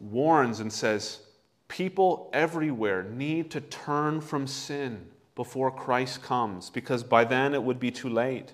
warns 0.00 0.60
and 0.60 0.72
says, 0.72 1.20
People 1.68 2.30
everywhere 2.32 3.04
need 3.04 3.50
to 3.50 3.60
turn 3.60 4.20
from 4.20 4.46
sin 4.46 5.06
before 5.34 5.70
Christ 5.70 6.22
comes, 6.22 6.70
because 6.70 7.02
by 7.02 7.24
then 7.24 7.54
it 7.54 7.62
would 7.62 7.80
be 7.80 7.90
too 7.90 8.08
late. 8.08 8.52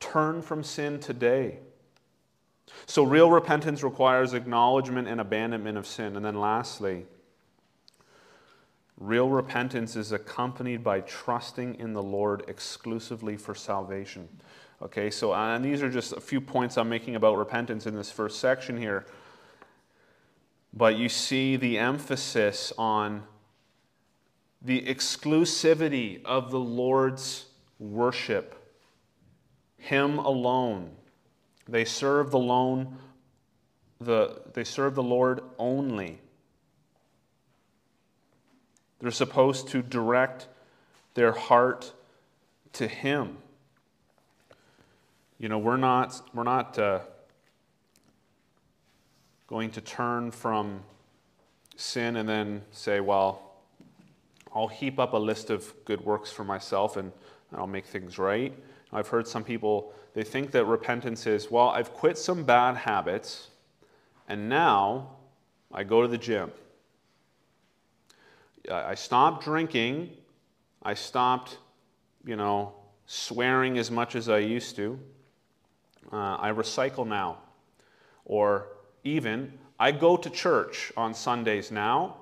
Turn 0.00 0.42
from 0.42 0.62
sin 0.62 0.98
today. 0.98 1.58
So, 2.86 3.02
real 3.02 3.30
repentance 3.30 3.82
requires 3.82 4.34
acknowledgement 4.34 5.08
and 5.08 5.20
abandonment 5.20 5.78
of 5.78 5.86
sin. 5.86 6.16
And 6.16 6.24
then, 6.24 6.40
lastly, 6.40 7.06
Real 9.02 9.28
repentance 9.28 9.96
is 9.96 10.12
accompanied 10.12 10.84
by 10.84 11.00
trusting 11.00 11.74
in 11.80 11.92
the 11.92 12.02
Lord 12.02 12.44
exclusively 12.46 13.36
for 13.36 13.52
salvation. 13.52 14.28
Okay, 14.80 15.10
so 15.10 15.34
uh, 15.34 15.56
and 15.56 15.64
these 15.64 15.82
are 15.82 15.90
just 15.90 16.12
a 16.12 16.20
few 16.20 16.40
points 16.40 16.78
I'm 16.78 16.88
making 16.88 17.16
about 17.16 17.36
repentance 17.36 17.86
in 17.86 17.96
this 17.96 18.12
first 18.12 18.38
section 18.38 18.76
here. 18.76 19.04
But 20.72 20.96
you 20.96 21.08
see 21.08 21.56
the 21.56 21.78
emphasis 21.78 22.72
on 22.78 23.24
the 24.64 24.82
exclusivity 24.82 26.24
of 26.24 26.50
the 26.50 26.60
Lord's 26.60 27.46
worship, 27.78 28.54
Him 29.78 30.18
alone. 30.18 30.90
They 31.68 31.84
serve 31.84 32.30
the 32.30 32.38
lone, 32.38 32.96
the, 34.00 34.40
they 34.54 34.64
serve 34.64 34.94
the 34.94 35.02
Lord 35.02 35.40
only. 35.58 36.18
They're 39.00 39.10
supposed 39.10 39.68
to 39.68 39.82
direct 39.82 40.46
their 41.14 41.32
heart 41.32 41.92
to 42.74 42.86
Him. 42.86 43.38
You 45.38 45.48
know, 45.48 45.58
we're 45.58 45.76
not, 45.76 46.20
we're 46.32 46.44
not 46.44 46.78
uh, 46.78 47.00
going 49.48 49.70
to 49.72 49.80
turn 49.80 50.30
from 50.30 50.84
sin 51.76 52.14
and 52.14 52.28
then 52.28 52.62
say, 52.70 53.00
well, 53.00 53.51
I'll 54.54 54.68
heap 54.68 54.98
up 54.98 55.12
a 55.12 55.18
list 55.18 55.50
of 55.50 55.72
good 55.84 56.00
works 56.02 56.30
for 56.30 56.44
myself 56.44 56.96
and 56.96 57.12
I'll 57.54 57.66
make 57.66 57.86
things 57.86 58.18
right. 58.18 58.52
I've 58.92 59.08
heard 59.08 59.26
some 59.26 59.44
people, 59.44 59.94
they 60.14 60.24
think 60.24 60.50
that 60.52 60.66
repentance 60.66 61.26
is, 61.26 61.50
well, 61.50 61.68
I've 61.68 61.92
quit 61.94 62.18
some 62.18 62.44
bad 62.44 62.76
habits 62.76 63.48
and 64.28 64.48
now 64.48 65.16
I 65.72 65.84
go 65.84 66.02
to 66.02 66.08
the 66.08 66.18
gym. 66.18 66.52
I 68.70 68.94
stopped 68.94 69.44
drinking. 69.44 70.10
I 70.82 70.94
stopped, 70.94 71.58
you 72.24 72.36
know, 72.36 72.74
swearing 73.06 73.78
as 73.78 73.90
much 73.90 74.14
as 74.14 74.28
I 74.28 74.38
used 74.38 74.76
to. 74.76 74.98
Uh, 76.12 76.36
I 76.38 76.52
recycle 76.52 77.06
now. 77.06 77.38
Or 78.24 78.68
even, 79.04 79.58
I 79.80 79.92
go 79.92 80.16
to 80.16 80.30
church 80.30 80.92
on 80.96 81.14
Sundays 81.14 81.70
now. 81.70 82.16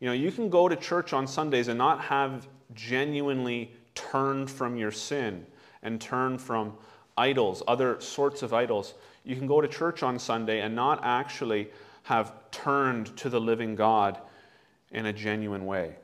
You 0.00 0.08
know, 0.08 0.12
you 0.12 0.30
can 0.30 0.48
go 0.50 0.68
to 0.68 0.76
church 0.76 1.12
on 1.12 1.26
Sundays 1.26 1.68
and 1.68 1.78
not 1.78 2.00
have 2.02 2.48
genuinely 2.74 3.72
turned 3.94 4.50
from 4.50 4.76
your 4.76 4.90
sin 4.90 5.46
and 5.82 6.00
turned 6.00 6.40
from 6.40 6.74
idols, 7.16 7.62
other 7.66 8.00
sorts 8.00 8.42
of 8.42 8.52
idols. 8.52 8.94
You 9.24 9.36
can 9.36 9.46
go 9.46 9.60
to 9.60 9.68
church 9.68 10.02
on 10.02 10.18
Sunday 10.18 10.60
and 10.60 10.74
not 10.74 11.00
actually 11.02 11.68
have 12.02 12.32
turned 12.50 13.16
to 13.16 13.28
the 13.28 13.40
living 13.40 13.74
God 13.74 14.18
in 14.90 15.06
a 15.06 15.12
genuine 15.12 15.66
way. 15.66 15.96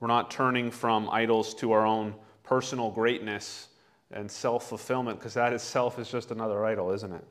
We're 0.00 0.08
not 0.08 0.30
turning 0.30 0.70
from 0.70 1.08
idols 1.10 1.54
to 1.56 1.72
our 1.72 1.86
own 1.86 2.14
personal 2.42 2.90
greatness 2.90 3.68
and 4.10 4.30
self 4.30 4.68
fulfillment, 4.68 5.18
because 5.18 5.34
that 5.34 5.52
itself 5.52 5.98
is 5.98 6.10
just 6.10 6.30
another 6.30 6.64
idol, 6.64 6.92
isn't 6.92 7.12
it? 7.12 7.24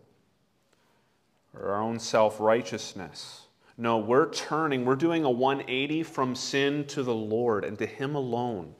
or 1.59 1.71
our 1.71 1.81
own 1.81 1.99
self 1.99 2.39
righteousness. 2.39 3.44
No, 3.77 3.97
we're 3.97 4.29
turning, 4.29 4.85
we're 4.85 4.95
doing 4.95 5.25
a 5.25 5.29
180 5.29 6.03
from 6.03 6.35
sin 6.35 6.85
to 6.87 7.03
the 7.03 7.13
Lord 7.13 7.65
and 7.65 7.77
to 7.79 7.85
Him 7.85 8.15
alone, 8.15 8.73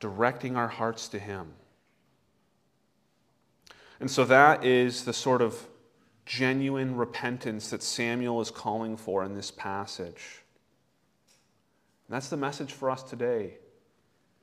directing 0.00 0.56
our 0.56 0.68
hearts 0.68 1.08
to 1.08 1.18
Him. 1.18 1.52
And 4.00 4.10
so 4.10 4.24
that 4.24 4.64
is 4.64 5.04
the 5.04 5.12
sort 5.12 5.40
of 5.40 5.68
genuine 6.26 6.96
repentance 6.96 7.70
that 7.70 7.82
Samuel 7.82 8.40
is 8.40 8.50
calling 8.50 8.96
for 8.96 9.24
in 9.24 9.34
this 9.34 9.52
passage. 9.52 10.42
And 12.08 12.14
that's 12.14 12.28
the 12.28 12.36
message 12.36 12.72
for 12.72 12.90
us 12.90 13.04
today, 13.04 13.58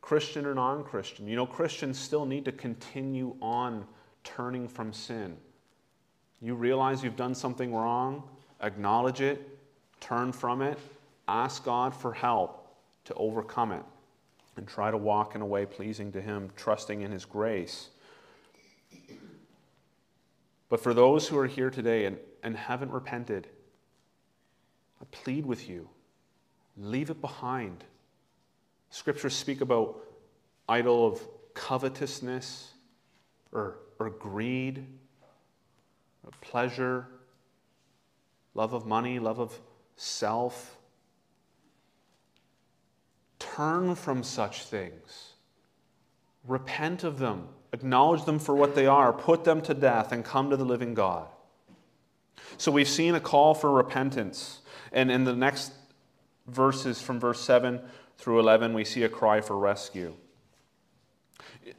Christian 0.02 0.46
or 0.46 0.56
non 0.56 0.84
Christian. 0.84 1.28
You 1.28 1.36
know, 1.36 1.46
Christians 1.46 2.00
still 2.00 2.26
need 2.26 2.46
to 2.46 2.52
continue 2.54 3.36
on 3.41 3.86
turning 4.24 4.69
from 4.69 4.93
sin. 4.93 5.38
You 6.43 6.56
realize 6.56 7.01
you've 7.01 7.15
done 7.15 7.34
something 7.34 7.73
wrong, 7.73 8.21
acknowledge 8.62 9.21
it, 9.21 9.58
turn 10.01 10.34
from 10.34 10.62
it, 10.62 10.77
ask 11.25 11.63
God 11.63 11.95
for 11.95 12.12
help 12.12 12.67
to 13.06 13.13
overcome 13.13 13.71
it, 13.71 13.84
and 14.58 14.67
try 14.67 14.91
to 14.91 14.97
walk 14.97 15.36
in 15.36 15.41
a 15.41 15.45
way 15.45 15.65
pleasing 15.65 16.12
to 16.12 16.21
Him, 16.21 16.51
trusting 16.58 17.01
in 17.01 17.13
His 17.13 17.23
grace. 17.23 17.91
But 20.67 20.82
for 20.82 20.93
those 20.93 21.29
who 21.29 21.38
are 21.38 21.47
here 21.47 21.69
today 21.69 22.08
and, 22.08 22.17
and 22.43 22.58
haven't 22.58 22.91
repented, 22.91 23.47
I 25.01 25.06
plead 25.12 25.45
with 25.45 25.69
you 25.69 25.88
leave 26.75 27.10
it 27.10 27.21
behind. 27.21 27.86
Scriptures 28.89 29.34
speak 29.36 29.62
about 29.62 30.03
idol 30.67 31.08
of 31.08 31.21
covetousness 31.53 32.73
or, 33.53 33.77
or 33.99 34.10
greed, 34.10 34.86
pleasure, 36.41 37.07
love 38.53 38.73
of 38.73 38.86
money, 38.86 39.19
love 39.19 39.39
of 39.39 39.59
self. 39.95 40.77
Turn 43.39 43.95
from 43.95 44.23
such 44.23 44.63
things. 44.63 45.33
Repent 46.45 47.03
of 47.03 47.19
them 47.19 47.49
acknowledge 47.73 48.23
them 48.25 48.39
for 48.39 48.55
what 48.55 48.75
they 48.75 48.86
are, 48.86 49.12
put 49.12 49.43
them 49.43 49.62
to 49.63 49.73
death, 49.73 50.12
and 50.12 50.23
come 50.23 50.51
to 50.51 50.55
the 50.55 50.63
living 50.63 50.93
God. 50.93 51.27
So 52.57 52.71
we've 52.71 52.88
seen 52.88 53.15
a 53.15 53.19
call 53.19 53.55
for 53.55 53.71
repentance. 53.71 54.62
And 54.91 55.12
in 55.12 55.23
the 55.23 55.36
next 55.36 55.73
verses 56.47 57.01
from 57.01 57.19
verse 57.19 57.41
7 57.41 57.81
through 58.17 58.39
11, 58.39 58.73
we 58.73 58.86
see 58.86 59.03
a 59.03 59.09
cry 59.09 59.41
for 59.41 59.57
rescue. 59.57 60.13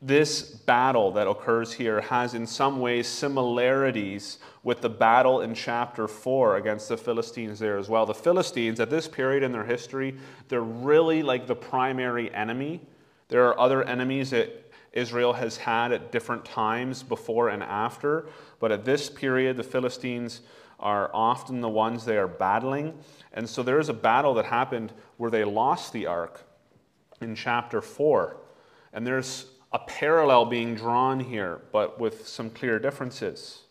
This 0.00 0.42
battle 0.42 1.12
that 1.12 1.27
occurs 1.27 1.72
here 1.72 2.00
has, 2.00 2.35
in 2.35 2.46
some 2.46 2.81
ways, 2.81 3.07
similarities 3.07 4.38
with 4.62 4.81
the 4.81 4.88
battle 4.88 5.40
in 5.42 5.55
chapter 5.55 6.09
4 6.09 6.57
against 6.57 6.88
the 6.88 6.96
Philistines 6.96 7.59
there 7.59 7.79
as 7.79 7.88
well. 7.88 8.07
The 8.07 8.14
Philistines, 8.14 8.81
at 8.81 8.90
this 8.90 9.09
period 9.09 9.42
in 9.42 9.53
their 9.53 9.64
history, 9.64 10.16
they're 10.48 10.62
really 10.62 11.22
like 11.22 11.46
the 11.46 11.55
primary 11.55 12.33
enemy. 12.35 12.81
There 13.29 13.46
are 13.46 13.59
other 13.59 13.83
enemies 13.83 14.31
that 14.31 14.72
Israel 14.92 15.33
has 15.33 15.57
had 15.57 15.92
at 15.92 16.12
different 16.12 16.44
times 16.44 17.03
before 17.03 17.48
and 17.48 17.62
after. 17.62 18.27
But 18.61 18.72
at 18.72 18.85
this 18.85 19.11
period, 19.11 19.57
the 19.57 19.64
Philistines 19.64 20.40
are 20.79 21.11
often 21.12 21.61
the 21.61 21.68
ones 21.68 22.05
they 22.05 22.16
are 22.16 22.29
battling. 22.29 22.98
And 23.33 23.48
so 23.48 23.62
there 23.62 23.81
is 23.81 23.88
a 23.88 23.94
battle 23.94 24.35
that 24.35 24.46
happened 24.46 24.92
where 25.16 25.31
they 25.31 25.44
lost 25.44 25.92
the 25.92 26.07
ark 26.07 26.46
in 27.20 27.35
chapter 27.35 27.81
4. 27.81 28.37
And 28.92 29.07
there's 29.07 29.46
a 29.74 29.78
parallel 29.80 30.44
being 30.44 30.76
drawn 30.76 31.18
here, 31.18 31.60
but 31.72 31.98
with 31.98 32.28
some 32.28 32.48
clear 32.48 32.78
differences. 32.78 33.62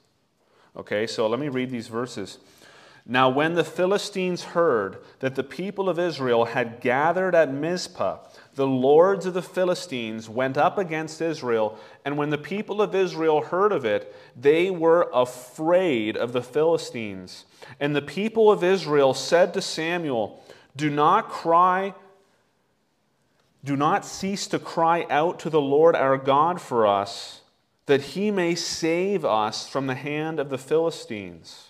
Okay, 0.76 1.08
so 1.08 1.28
let 1.28 1.40
me 1.40 1.48
read 1.48 1.72
these 1.72 1.88
verses. 1.88 2.40
Now, 3.06 3.30
when 3.30 3.54
the 3.54 3.64
Philistines 3.64 4.44
heard 4.44 4.98
that 5.20 5.36
the 5.36 5.44
people 5.44 5.88
of 5.88 5.98
Israel 5.98 6.46
had 6.46 6.82
gathered 6.82 7.36
at 7.36 7.54
Mizpah, 7.54 8.18
the 8.56 8.68
lords 8.68 9.26
of 9.26 9.34
the 9.34 9.42
Philistines 9.42 10.30
went 10.30 10.58
up 10.58 10.78
against 10.78 11.22
Israel, 11.22 11.80
and 12.04 12.18
when 12.18 12.32
the 12.32 12.38
people 12.38 12.82
of 12.82 12.94
Israel 12.94 13.42
heard 13.42 13.72
of 13.72 13.86
it, 13.86 14.14
they 14.36 14.70
were 14.70 15.10
afraid 15.14 16.18
of 16.18 16.34
the 16.34 16.42
Philistines. 16.42 17.46
And 17.80 17.96
the 17.96 18.02
people 18.02 18.52
of 18.52 18.64
Israel 18.64 19.14
said 19.14 19.54
to 19.54 19.62
Samuel, 19.62 20.44
Do 20.76 20.90
not 20.90 21.30
cry, 21.30 21.94
do 23.64 23.76
not 23.76 24.06
cease 24.06 24.48
to 24.48 24.60
cry 24.60 25.06
out 25.10 25.40
to 25.40 25.50
the 25.50 25.62
Lord 25.62 25.96
our 25.96 26.18
God 26.18 26.60
for 26.60 26.86
us, 26.86 27.42
that 27.86 28.02
he 28.02 28.32
may 28.32 28.56
save 28.56 29.24
us 29.24 29.68
from 29.68 29.88
the 29.88 29.96
hand 29.96 30.40
of 30.40 30.50
the 30.50 30.58
Philistines. 30.58 31.70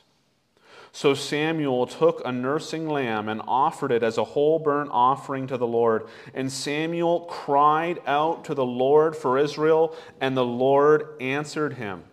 So 0.91 1.15
Samuel 1.15 1.87
took 1.87 2.21
a 2.23 2.31
nursing 2.31 2.87
lamb 2.87 3.27
and 3.27 3.41
offered 3.47 3.91
it 3.91 4.03
as 4.03 4.19
a 4.19 4.23
whole 4.23 4.59
burnt 4.59 4.91
offering 4.93 5.47
to 5.47 5.57
the 5.57 5.65
Lord. 5.65 6.07
And 6.35 6.51
Samuel 6.51 7.21
cried 7.21 7.99
out 8.05 8.45
to 8.45 8.53
the 8.53 8.65
Lord 8.65 9.15
for 9.15 9.39
Israel, 9.39 9.95
and 10.21 10.37
the 10.37 10.45
Lord 10.45 11.07
answered 11.19 11.73
him. 11.73 12.03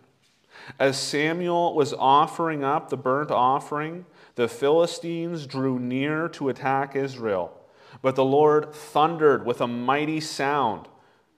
As 0.78 0.98
Samuel 0.98 1.74
was 1.74 1.92
offering 1.92 2.64
up 2.64 2.88
the 2.88 2.96
burnt 2.96 3.30
offering, 3.30 4.06
the 4.36 4.48
Philistines 4.48 5.46
drew 5.46 5.78
near 5.78 6.28
to 6.30 6.48
attack 6.48 6.96
Israel. 6.96 7.59
But 8.02 8.16
the 8.16 8.24
Lord 8.24 8.72
thundered 8.72 9.44
with 9.44 9.60
a 9.60 9.66
mighty 9.66 10.20
sound 10.20 10.88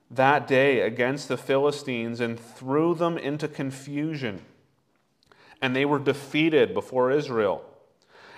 that 0.09 0.47
day 0.47 0.81
against 0.81 1.27
the 1.27 1.37
Philistines 1.37 2.19
and 2.19 2.39
threw 2.39 2.93
them 2.93 3.17
into 3.17 3.47
confusion 3.47 4.41
and 5.63 5.73
they 5.73 5.85
were 5.85 5.97
defeated 5.97 6.73
before 6.73 7.09
Israel. 7.09 7.63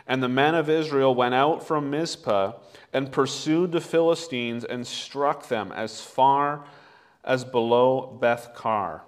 And 0.05 0.21
the 0.21 0.29
men 0.29 0.53
of 0.53 0.69
Israel 0.69 1.15
went 1.15 1.33
out 1.33 1.65
from 1.65 1.89
Mizpah 1.89 2.53
and 2.93 3.11
pursued 3.11 3.71
the 3.71 3.81
Philistines 3.81 4.63
and 4.63 4.85
struck 4.85 5.47
them 5.47 5.71
as 5.71 5.99
far 5.99 6.67
as 7.23 7.43
below 7.43 8.15
Beth 8.21 8.51
Kar. 8.53 9.01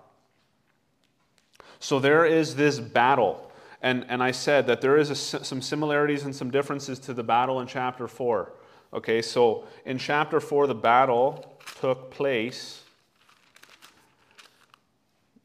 So 1.79 1.99
there 1.99 2.25
is 2.25 2.55
this 2.55 2.79
battle. 2.79 3.51
And, 3.83 4.03
and 4.09 4.23
I 4.23 4.31
said 4.31 4.65
that 4.65 4.81
there 4.81 4.97
is 4.97 5.11
a, 5.11 5.15
some 5.15 5.61
similarities 5.61 6.23
and 6.23 6.35
some 6.35 6.49
differences 6.49 6.97
to 7.01 7.13
the 7.13 7.21
battle 7.21 7.61
in 7.61 7.67
chapter 7.67 8.07
4. 8.07 8.51
Okay, 8.93 9.21
so 9.21 9.65
in 9.85 9.97
chapter 9.97 10.39
4, 10.39 10.67
the 10.67 10.75
battle 10.75 11.59
took 11.81 12.09
place. 12.09 12.83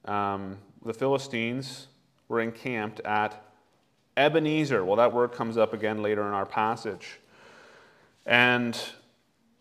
Um, 0.05 0.59
the 0.85 0.95
Philistines 0.95 1.89
were 2.29 2.41
encamped 2.41 3.01
at 3.01 3.45
Ebenezer. 4.17 4.85
Well, 4.85 4.97
that 4.97 5.13
word 5.13 5.33
comes 5.33 5.57
up 5.57 5.73
again 5.73 6.03
later 6.03 6.27
in 6.27 6.33
our 6.33 6.47
passage. 6.47 7.19
And 8.27 8.79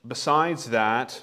besides 0.08 0.70
that, 0.70 1.22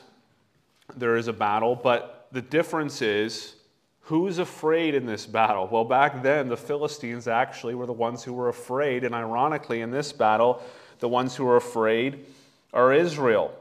there 0.97 1.17
is 1.17 1.29
a 1.29 1.33
battle, 1.33 1.77
but 1.77 2.29
the 2.33 2.43
difference 2.43 3.03
is 3.03 3.55
who's 4.01 4.39
afraid 4.39 4.95
in 4.95 5.07
this 5.07 5.27
battle? 5.27 5.69
Well, 5.71 5.85
back 5.85 6.23
then, 6.23 6.49
the 6.49 6.57
Philistines 6.57 7.29
actually 7.29 7.75
were 7.75 7.87
the 7.87 7.93
ones 7.93 8.25
who 8.25 8.33
were 8.33 8.49
afraid, 8.49 9.05
and 9.05 9.15
ironically, 9.15 9.83
in 9.83 9.91
this 9.91 10.13
battle, 10.13 10.63
the 10.99 11.09
ones 11.09 11.37
who 11.37 11.45
were 11.45 11.57
afraid 11.57 12.27
are 12.73 12.93
Israel. 12.93 13.55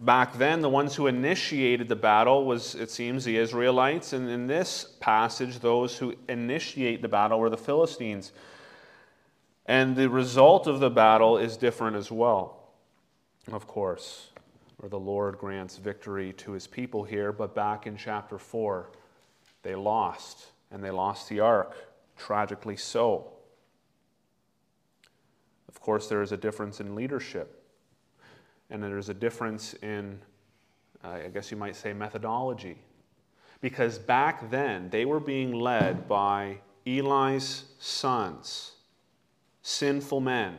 Back 0.00 0.38
then, 0.38 0.62
the 0.62 0.68
ones 0.70 0.94
who 0.94 1.06
initiated 1.06 1.88
the 1.88 1.96
battle 1.96 2.46
was, 2.46 2.74
it 2.74 2.90
seems, 2.90 3.24
the 3.24 3.36
Israelites. 3.36 4.14
And 4.14 4.30
in 4.30 4.46
this 4.46 4.96
passage, 4.98 5.58
those 5.58 5.98
who 5.98 6.14
initiate 6.26 7.02
the 7.02 7.08
battle 7.08 7.38
were 7.38 7.50
the 7.50 7.58
Philistines. 7.58 8.32
And 9.66 9.94
the 9.94 10.08
result 10.08 10.66
of 10.66 10.80
the 10.80 10.88
battle 10.88 11.36
is 11.36 11.58
different 11.58 11.96
as 11.96 12.10
well, 12.10 12.70
of 13.52 13.66
course, 13.66 14.30
where 14.78 14.88
the 14.88 14.98
Lord 14.98 15.36
grants 15.36 15.76
victory 15.76 16.32
to 16.38 16.52
his 16.52 16.66
people 16.66 17.04
here. 17.04 17.30
But 17.30 17.54
back 17.54 17.86
in 17.86 17.98
chapter 17.98 18.38
4, 18.38 18.90
they 19.62 19.74
lost, 19.74 20.46
and 20.70 20.82
they 20.82 20.90
lost 20.90 21.28
the 21.28 21.40
ark, 21.40 21.76
tragically 22.16 22.76
so. 22.76 23.32
Of 25.68 25.78
course, 25.78 26.08
there 26.08 26.22
is 26.22 26.32
a 26.32 26.38
difference 26.38 26.80
in 26.80 26.94
leadership 26.94 27.59
and 28.70 28.82
there's 28.82 29.08
a 29.08 29.14
difference 29.14 29.74
in, 29.82 30.20
uh, 31.04 31.18
I 31.24 31.28
guess 31.28 31.50
you 31.50 31.56
might 31.56 31.76
say, 31.76 31.92
methodology. 31.92 32.78
Because 33.60 33.98
back 33.98 34.50
then, 34.50 34.88
they 34.90 35.04
were 35.04 35.20
being 35.20 35.52
led 35.52 36.08
by 36.08 36.58
Eli's 36.86 37.64
sons, 37.78 38.72
sinful 39.62 40.20
men, 40.20 40.56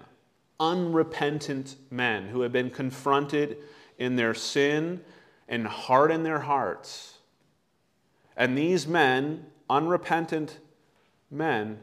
unrepentant 0.59 1.77
men 1.89 2.27
who 2.27 2.41
had 2.41 2.51
been 2.51 2.69
confronted 2.69 3.57
in 3.97 4.17
their 4.17 4.33
sin 4.33 5.01
and 5.47 5.65
hardened 5.65 6.25
their 6.25 6.39
hearts. 6.39 7.17
And 8.37 8.57
these 8.57 8.85
men, 8.85 9.45
unrepentant 9.69 10.59
men, 11.31 11.79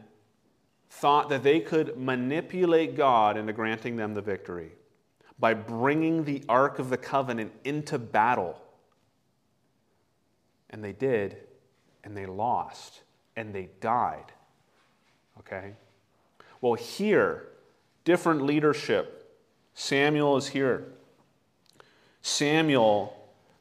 thought 0.89 1.29
that 1.29 1.43
they 1.43 1.59
could 1.59 1.97
manipulate 1.97 2.95
God 2.95 3.35
into 3.35 3.53
granting 3.53 3.95
them 3.95 4.13
the 4.13 4.21
victory 4.21 4.71
by 5.39 5.53
bringing 5.53 6.25
the 6.25 6.43
Ark 6.49 6.79
of 6.79 6.89
the 6.89 6.97
Covenant 6.97 7.51
into 7.63 7.97
battle. 7.97 8.59
And 10.69 10.83
they 10.83 10.91
did, 10.91 11.37
and 12.03 12.15
they 12.15 12.25
lost, 12.25 13.01
and 13.35 13.53
they 13.53 13.69
died. 13.79 14.31
Okay? 15.39 15.73
Well, 16.61 16.73
here, 16.73 17.47
different 18.03 18.41
leadership. 18.41 19.37
Samuel 19.73 20.35
is 20.37 20.47
here. 20.47 20.85
Samuel, 22.21 23.15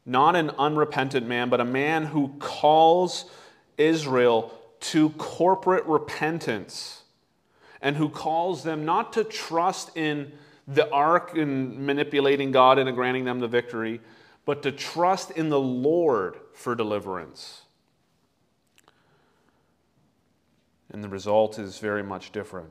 not 0.04 0.34
an 0.34 0.50
unrepentant 0.58 1.26
man, 1.26 1.48
but 1.48 1.60
a 1.60 1.64
man 1.64 2.06
who 2.06 2.34
calls 2.40 3.26
Israel 3.76 4.52
to 4.80 5.10
corporate 5.10 5.86
repentance 5.86 7.02
and 7.80 7.96
who 7.96 8.08
calls 8.08 8.64
them 8.64 8.84
not 8.84 9.12
to 9.12 9.22
trust 9.22 9.96
in 9.96 10.32
the 10.68 10.88
ark 10.90 11.34
and 11.34 11.78
manipulating 11.78 12.52
God 12.52 12.78
into 12.78 12.92
granting 12.92 13.24
them 13.24 13.40
the 13.40 13.48
victory, 13.48 14.00
but 14.44 14.62
to 14.62 14.70
trust 14.70 15.30
in 15.30 15.48
the 15.48 15.58
Lord 15.58 16.36
for 16.52 16.74
deliverance. 16.74 17.62
And 20.90 21.02
the 21.02 21.08
result 21.08 21.58
is 21.58 21.78
very 21.78 22.02
much 22.02 22.32
different. 22.32 22.70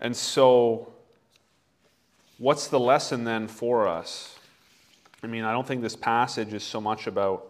And 0.00 0.16
so, 0.16 0.92
what's 2.38 2.66
the 2.66 2.80
lesson 2.80 3.24
then 3.24 3.46
for 3.46 3.86
us? 3.86 4.36
I 5.22 5.28
mean, 5.28 5.44
I 5.44 5.52
don't 5.52 5.66
think 5.66 5.80
this 5.80 5.96
passage 5.96 6.52
is 6.52 6.62
so 6.62 6.80
much 6.80 7.06
about, 7.06 7.48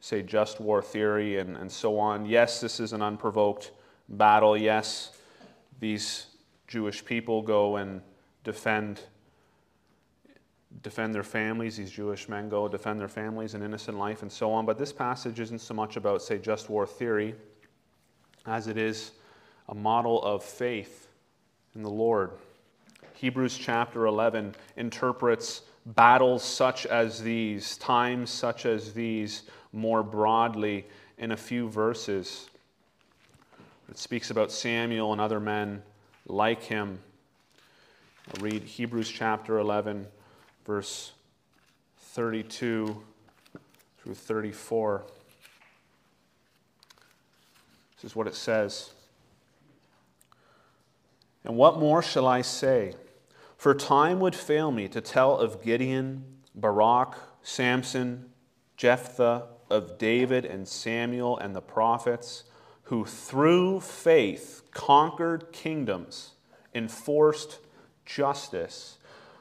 say, 0.00 0.22
just 0.22 0.60
war 0.60 0.82
theory 0.82 1.38
and, 1.38 1.56
and 1.56 1.70
so 1.70 1.98
on. 1.98 2.26
Yes, 2.26 2.60
this 2.60 2.80
is 2.80 2.92
an 2.92 3.02
unprovoked 3.02 3.70
battle. 4.08 4.56
Yes, 4.56 5.12
these 5.80 6.26
Jewish 6.68 7.04
people 7.04 7.42
go 7.42 7.76
and 7.76 8.00
defend 8.44 9.00
defend 10.80 11.14
their 11.14 11.22
families. 11.22 11.76
These 11.76 11.90
Jewish 11.90 12.28
men 12.28 12.48
go 12.48 12.66
defend 12.66 12.98
their 12.98 13.08
families 13.08 13.52
and 13.54 13.62
innocent 13.62 13.98
life 13.98 14.22
and 14.22 14.32
so 14.32 14.50
on. 14.52 14.64
But 14.64 14.78
this 14.78 14.92
passage 14.92 15.38
isn't 15.38 15.60
so 15.60 15.74
much 15.74 15.96
about, 15.96 16.22
say, 16.22 16.38
just 16.38 16.70
war 16.70 16.86
theory 16.86 17.34
as 18.46 18.68
it 18.68 18.78
is 18.78 19.12
a 19.68 19.74
model 19.74 20.22
of 20.22 20.42
faith 20.42 21.08
in 21.74 21.82
the 21.82 21.90
Lord. 21.90 22.30
Hebrews 23.14 23.58
chapter 23.58 24.06
11 24.06 24.54
interprets 24.76 25.62
battles 25.86 26.42
such 26.42 26.86
as 26.86 27.22
these, 27.22 27.76
times 27.76 28.30
such 28.30 28.66
as 28.66 28.92
these, 28.92 29.42
more 29.72 30.02
broadly 30.02 30.86
in 31.18 31.32
a 31.32 31.36
few 31.36 31.68
verses. 31.68 32.48
It 33.92 33.98
speaks 33.98 34.30
about 34.30 34.50
Samuel 34.50 35.12
and 35.12 35.20
other 35.20 35.38
men 35.38 35.82
like 36.26 36.62
him. 36.62 36.98
I'll 38.26 38.42
read 38.42 38.62
Hebrews 38.62 39.10
chapter 39.10 39.58
11, 39.58 40.06
verse 40.64 41.12
32 41.98 43.02
through 43.98 44.14
34. 44.14 45.04
This 47.96 48.10
is 48.10 48.16
what 48.16 48.26
it 48.26 48.34
says. 48.34 48.92
And 51.44 51.54
what 51.54 51.78
more 51.78 52.00
shall 52.00 52.26
I 52.26 52.40
say? 52.40 52.94
For 53.58 53.74
time 53.74 54.20
would 54.20 54.34
fail 54.34 54.72
me 54.72 54.88
to 54.88 55.02
tell 55.02 55.36
of 55.36 55.62
Gideon, 55.62 56.24
Barak, 56.54 57.14
Samson, 57.42 58.30
Jephthah, 58.78 59.48
of 59.68 59.98
David 59.98 60.46
and 60.46 60.66
Samuel 60.66 61.36
and 61.36 61.54
the 61.54 61.60
prophets, 61.60 62.44
who 62.92 63.06
through 63.06 63.80
faith 63.80 64.60
conquered 64.70 65.50
kingdoms, 65.50 66.32
enforced 66.74 67.58
justice, 68.04 68.98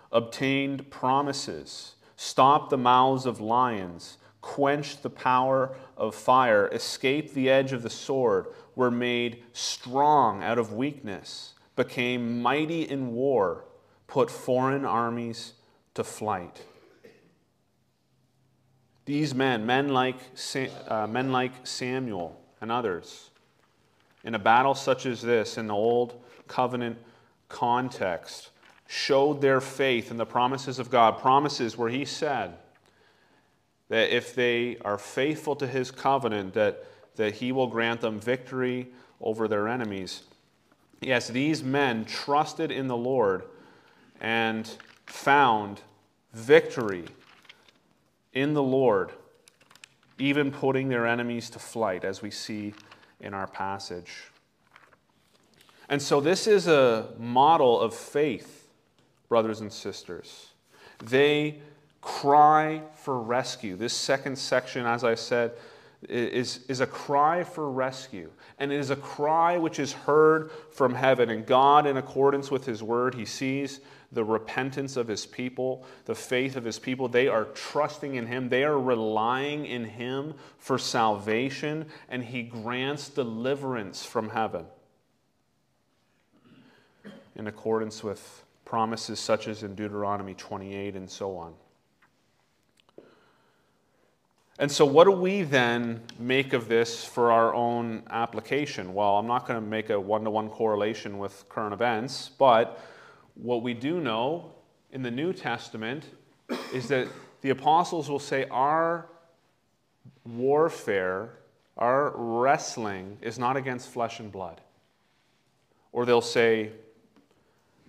obtained 0.10 0.90
promises, 0.90 1.96
stopped 2.16 2.70
the 2.70 2.78
mouths 2.78 3.26
of 3.26 3.42
lions, 3.42 4.18
quenched 4.40 5.04
the 5.04 5.10
power 5.10 5.76
of 5.98 6.16
fire, 6.16 6.70
escaped 6.72 7.34
the 7.34 7.50
edge 7.50 7.74
of 7.74 7.84
the 7.84 7.90
sword, 7.90 8.46
were 8.74 8.90
made 8.90 9.44
strong 9.52 10.42
out 10.42 10.58
of 10.58 10.72
weakness 10.72 11.54
became 11.76 12.42
mighty 12.42 12.84
in 12.84 13.12
war, 13.12 13.66
put 14.08 14.32
foreign 14.32 14.86
armies 14.86 15.56
to 15.94 16.06
flight. 16.06 16.64
These 19.04 19.36
men, 19.36 19.66
men 19.66 19.90
like, 19.90 20.16
uh, 20.88 21.06
men 21.08 21.34
like 21.34 21.68
Samuel 21.68 22.40
and 22.62 22.72
others, 22.72 23.31
in 24.24 24.36
a 24.36 24.40
battle 24.40 24.76
such 24.76 25.06
as 25.06 25.22
this, 25.22 25.58
in 25.58 25.68
the 25.68 25.74
Old 25.74 26.22
Covenant 26.48 26.98
context, 27.50 28.50
showed 28.88 29.42
their 29.42 29.62
faith 29.62 30.12
in 30.12 30.18
the 30.18 30.26
promises 30.26 30.80
of 30.80 30.90
God, 30.90 31.20
promises 31.20 31.78
where 31.78 31.90
He 31.90 32.06
said 32.06 32.58
that 33.90 34.16
if 34.16 34.36
they 34.36 34.78
are 34.86 34.98
faithful 34.98 35.56
to 35.58 35.68
His 35.68 35.92
covenant, 35.92 36.54
that, 36.54 36.86
that 37.16 37.36
He 37.36 37.52
will 37.52 37.68
grant 37.68 38.02
them 38.02 38.20
victory 38.20 38.90
over 39.20 39.48
their 39.48 39.68
enemies. 39.68 40.24
Yes, 41.02 41.28
these 41.28 41.64
men 41.64 42.06
trusted 42.06 42.72
in 42.72 42.88
the 42.88 42.98
Lord 42.98 43.44
and 44.20 44.70
found 45.08 45.82
victory 46.34 47.06
in 48.34 48.54
the 48.54 48.64
Lord, 48.64 49.12
even 50.18 50.52
putting 50.52 50.90
their 50.90 51.08
enemies 51.08 51.50
to 51.50 51.60
flight, 51.60 52.06
as 52.06 52.22
we 52.22 52.32
see 52.32 52.74
in 53.22 53.34
our 53.34 53.48
passage. 53.48 54.28
And 55.90 56.02
so, 56.02 56.22
this 56.22 56.48
is 56.48 56.68
a 56.68 57.10
model 57.18 57.80
of 57.80 57.94
faith, 57.94 58.70
brothers 59.30 59.62
and 59.62 59.72
sisters. 59.72 60.48
They 61.04 61.60
cry 62.02 62.82
for 62.96 63.20
rescue. 63.20 63.76
This 63.76 63.94
second 63.94 64.38
section, 64.38 64.86
as 64.86 65.04
I 65.04 65.16
said, 65.16 65.52
is, 66.10 66.62
is 66.68 66.82
a 66.82 66.88
cry 66.88 67.44
for 67.44 67.70
rescue. 67.70 68.32
And 68.60 68.72
it 68.72 68.80
is 68.80 68.90
a 68.90 68.96
cry 68.96 69.58
which 69.58 69.80
is 69.80 69.94
heard 69.94 70.52
from 70.72 70.96
heaven. 70.96 71.30
And 71.30 71.46
God, 71.46 71.86
in 71.86 71.98
accordance 71.98 72.50
with 72.50 72.66
His 72.66 72.82
word, 72.82 73.16
He 73.16 73.26
sees 73.26 73.82
the 74.12 74.24
repentance 74.24 74.98
of 74.98 75.08
His 75.08 75.26
people, 75.26 75.86
the 76.06 76.16
faith 76.16 76.56
of 76.56 76.64
His 76.64 76.80
people. 76.80 77.08
They 77.08 77.28
are 77.28 77.46
trusting 77.46 78.16
in 78.16 78.28
Him, 78.28 78.50
they 78.50 78.64
are 78.64 78.80
relying 78.80 79.66
in 79.66 79.86
Him 79.86 80.34
for 80.58 80.78
salvation, 80.78 81.86
and 82.10 82.24
He 82.24 82.44
grants 82.44 83.10
deliverance 83.10 84.04
from 84.06 84.30
heaven. 84.30 84.66
In 87.36 87.48
accordance 87.48 88.04
with 88.04 88.44
promises 88.66 89.20
such 89.20 89.48
as 89.48 89.64
in 89.64 89.76
Deuteronomy 89.76 90.34
28 90.34 90.96
and 90.96 91.10
so 91.10 91.36
on. 91.38 91.54
And 94.62 94.72
so, 94.72 94.86
what 94.86 95.06
do 95.06 95.12
we 95.12 95.42
then 95.42 96.02
make 96.20 96.54
of 96.54 96.68
this 96.68 97.04
for 97.04 97.32
our 97.32 97.52
own 97.52 98.04
application? 98.12 98.94
Well, 98.94 99.18
I'm 99.18 99.26
not 99.26 99.48
going 99.48 99.60
to 99.60 99.68
make 99.68 99.90
a 99.90 100.00
one 100.00 100.24
to 100.26 100.30
one 100.30 100.50
correlation 100.50 101.18
with 101.18 101.50
current 101.50 101.74
events, 101.74 102.30
but 102.30 102.80
what 103.34 103.64
we 103.64 103.74
do 103.74 104.00
know 104.00 104.52
in 104.92 105.02
the 105.02 105.10
New 105.10 105.34
Testament 105.34 106.06
is 106.72 106.88
that 106.90 107.08
the 107.42 107.50
apostles 107.50 108.08
will 108.08 108.20
say 108.20 108.46
our 108.52 109.08
warfare, 110.28 111.40
our 111.76 112.14
wrestling 112.16 113.18
is 113.20 113.40
not 113.40 113.58
against 113.58 113.90
flesh 113.90 114.20
and 114.20 114.32
blood. 114.32 114.62
Or 115.92 116.06
they'll 116.06 116.22
say, 116.22 116.70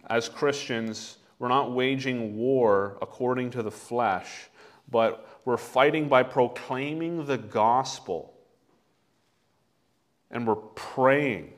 as 0.08 0.26
Christians, 0.26 1.18
we're 1.38 1.48
not 1.48 1.72
waging 1.72 2.34
war 2.38 2.96
according 3.02 3.50
to 3.50 3.62
the 3.62 3.70
flesh, 3.70 4.48
but 4.90 5.28
we're 5.44 5.56
fighting 5.56 6.08
by 6.08 6.22
proclaiming 6.22 7.26
the 7.26 7.38
gospel. 7.38 8.32
And 10.30 10.46
we're 10.46 10.54
praying 10.54 11.52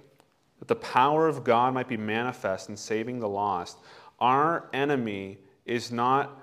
that 0.59 0.69
the 0.69 0.77
power 0.77 1.29
of 1.29 1.45
God 1.45 1.75
might 1.75 1.89
be 1.89 1.97
manifest 1.97 2.69
in 2.69 2.77
saving 2.77 3.21
the 3.21 3.29
lost. 3.29 3.79
Our 4.21 4.69
enemy 4.73 5.39
is 5.67 5.93
not 5.93 6.41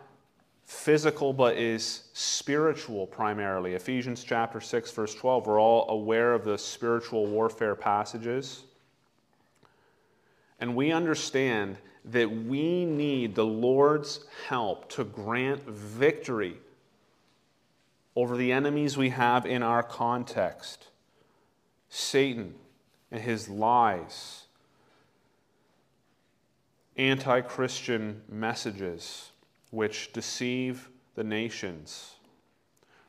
physical 0.66 1.34
but 1.34 1.58
is 1.58 2.04
spiritual 2.14 3.06
primarily. 3.06 3.74
Ephesians 3.74 4.24
chapter 4.24 4.62
6 4.62 4.92
verse 4.92 5.16
12. 5.16 5.48
We're 5.48 5.60
all 5.60 5.90
aware 5.90 6.34
of 6.34 6.46
the 6.46 6.58
spiritual 6.58 7.26
warfare 7.26 7.76
passages. 7.76 8.64
And 10.60 10.76
we 10.76 10.92
understand 10.92 11.78
that 12.06 12.32
we 12.32 12.86
need 12.86 13.36
the 13.36 13.46
Lord's 13.46 14.22
help 14.48 14.90
to 14.92 15.04
grant 15.04 15.64
victory 15.68 16.58
over 18.16 18.36
the 18.36 18.52
enemies 18.52 18.98
we 18.98 19.10
have 19.10 19.46
in 19.46 19.64
our 19.64 19.84
context 19.84 20.88
Satan 21.90 22.56
and 23.12 23.22
his 23.22 23.50
lies, 23.50 24.46
anti 26.96 27.42
Christian 27.42 28.22
messages 28.30 29.32
which 29.72 30.14
deceive 30.14 30.90
the 31.16 31.24
nations. 31.24 32.16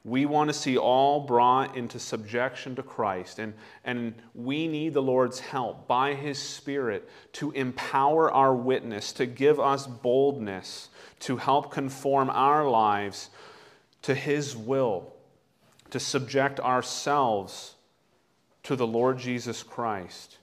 We 0.05 0.27
want 0.27 0.51
to 0.51 0.55
see 0.55 0.77
all 0.77 1.21
brought 1.21 1.77
into 1.77 2.01
subjection 2.01 2.75
to 2.75 2.83
Christ, 2.83 3.39
and, 3.39 3.55
and 3.85 4.15
we 4.35 4.67
need 4.67 4.95
the 4.95 5.03
Lord's 5.03 5.39
help 5.39 5.87
by 5.87 6.15
His 6.15 6.41
Spirit 6.41 7.09
to 7.35 7.53
empower 7.53 8.29
our 8.33 8.53
witness, 8.53 9.13
to 9.13 9.27
give 9.27 9.61
us 9.61 9.87
boldness, 9.87 10.89
to 11.21 11.37
help 11.37 11.71
conform 11.71 12.31
our 12.31 12.69
lives 12.69 13.31
to 14.03 14.15
His 14.15 14.57
will, 14.57 15.13
to 15.91 16.01
subject 16.01 16.61
ourselves 16.61 17.75
to 18.65 18.77
the 18.77 18.87
Lord 18.87 19.19
Jesus 19.19 19.63
Christ. 19.63 20.39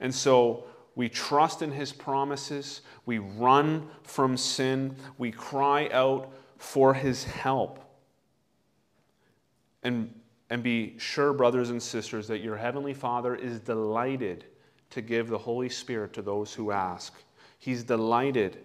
And 0.00 0.14
so 0.14 0.64
we 0.94 1.08
trust 1.08 1.62
in 1.62 1.70
his 1.70 1.92
promises, 1.92 2.82
we 3.06 3.18
run 3.18 3.88
from 4.02 4.36
sin, 4.36 4.96
we 5.18 5.30
cry 5.30 5.88
out 5.92 6.32
for 6.58 6.92
his 6.94 7.24
help. 7.24 7.78
And, 9.82 10.14
and 10.50 10.62
be 10.62 10.98
sure, 10.98 11.32
brothers 11.32 11.70
and 11.70 11.82
sisters, 11.82 12.26
that 12.28 12.40
your 12.40 12.56
heavenly 12.56 12.94
Father 12.94 13.34
is 13.34 13.60
delighted 13.60 14.44
to 14.90 15.00
give 15.00 15.28
the 15.28 15.38
Holy 15.38 15.68
Spirit 15.68 16.12
to 16.14 16.22
those 16.22 16.52
who 16.52 16.70
ask. 16.70 17.14
He's 17.58 17.82
delighted 17.82 18.58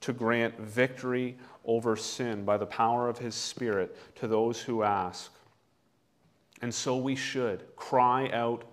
to 0.00 0.12
grant 0.12 0.58
victory 0.58 1.36
over 1.64 1.96
sin 1.96 2.44
by 2.44 2.56
the 2.56 2.66
power 2.66 3.08
of 3.08 3.18
his 3.18 3.34
Spirit 3.34 3.96
to 4.16 4.28
those 4.28 4.60
who 4.60 4.82
ask. 4.82 5.32
And 6.62 6.74
so 6.74 6.96
we 6.96 7.14
should 7.14 7.64
cry 7.76 8.30
out 8.30 8.64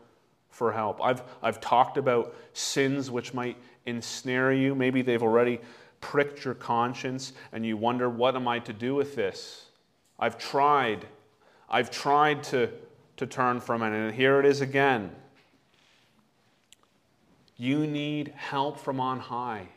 for 0.49 0.71
help. 0.71 1.03
I've, 1.03 1.21
I've 1.43 1.59
talked 1.59 1.97
about 1.97 2.35
sins 2.53 3.11
which 3.11 3.33
might 3.33 3.57
ensnare 3.85 4.53
you. 4.53 4.73
Maybe 4.73 5.01
they've 5.01 5.21
already 5.21 5.59
pricked 5.99 6.45
your 6.45 6.53
conscience 6.53 7.33
and 7.51 7.65
you 7.65 7.77
wonder, 7.77 8.09
what 8.09 8.35
am 8.35 8.47
I 8.47 8.59
to 8.59 8.73
do 8.73 8.95
with 8.95 9.15
this? 9.15 9.65
I've 10.17 10.37
tried. 10.37 11.05
I've 11.69 11.91
tried 11.91 12.43
to, 12.45 12.71
to 13.17 13.27
turn 13.27 13.59
from 13.59 13.81
it, 13.81 13.91
and 13.91 14.13
here 14.13 14.39
it 14.39 14.45
is 14.45 14.61
again. 14.61 15.11
You 17.57 17.87
need 17.87 18.33
help 18.35 18.79
from 18.79 18.99
on 18.99 19.19
high. 19.19 19.67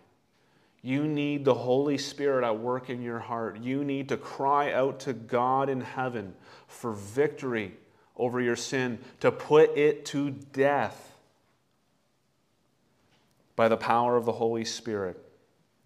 You 0.82 1.06
need 1.06 1.44
the 1.44 1.54
Holy 1.54 1.98
Spirit 1.98 2.44
at 2.44 2.58
work 2.58 2.88
in 2.88 3.02
your 3.02 3.18
heart. 3.18 3.60
You 3.60 3.84
need 3.84 4.08
to 4.10 4.16
cry 4.16 4.72
out 4.72 5.00
to 5.00 5.12
God 5.12 5.68
in 5.68 5.80
heaven 5.80 6.34
for 6.66 6.92
victory 6.92 7.74
over 8.16 8.40
your 8.40 8.56
sin, 8.56 8.98
to 9.20 9.30
put 9.30 9.76
it 9.76 10.04
to 10.04 10.30
death 10.30 11.16
by 13.54 13.68
the 13.68 13.76
power 13.76 14.16
of 14.16 14.24
the 14.24 14.32
Holy 14.32 14.64
Spirit. 14.64 15.24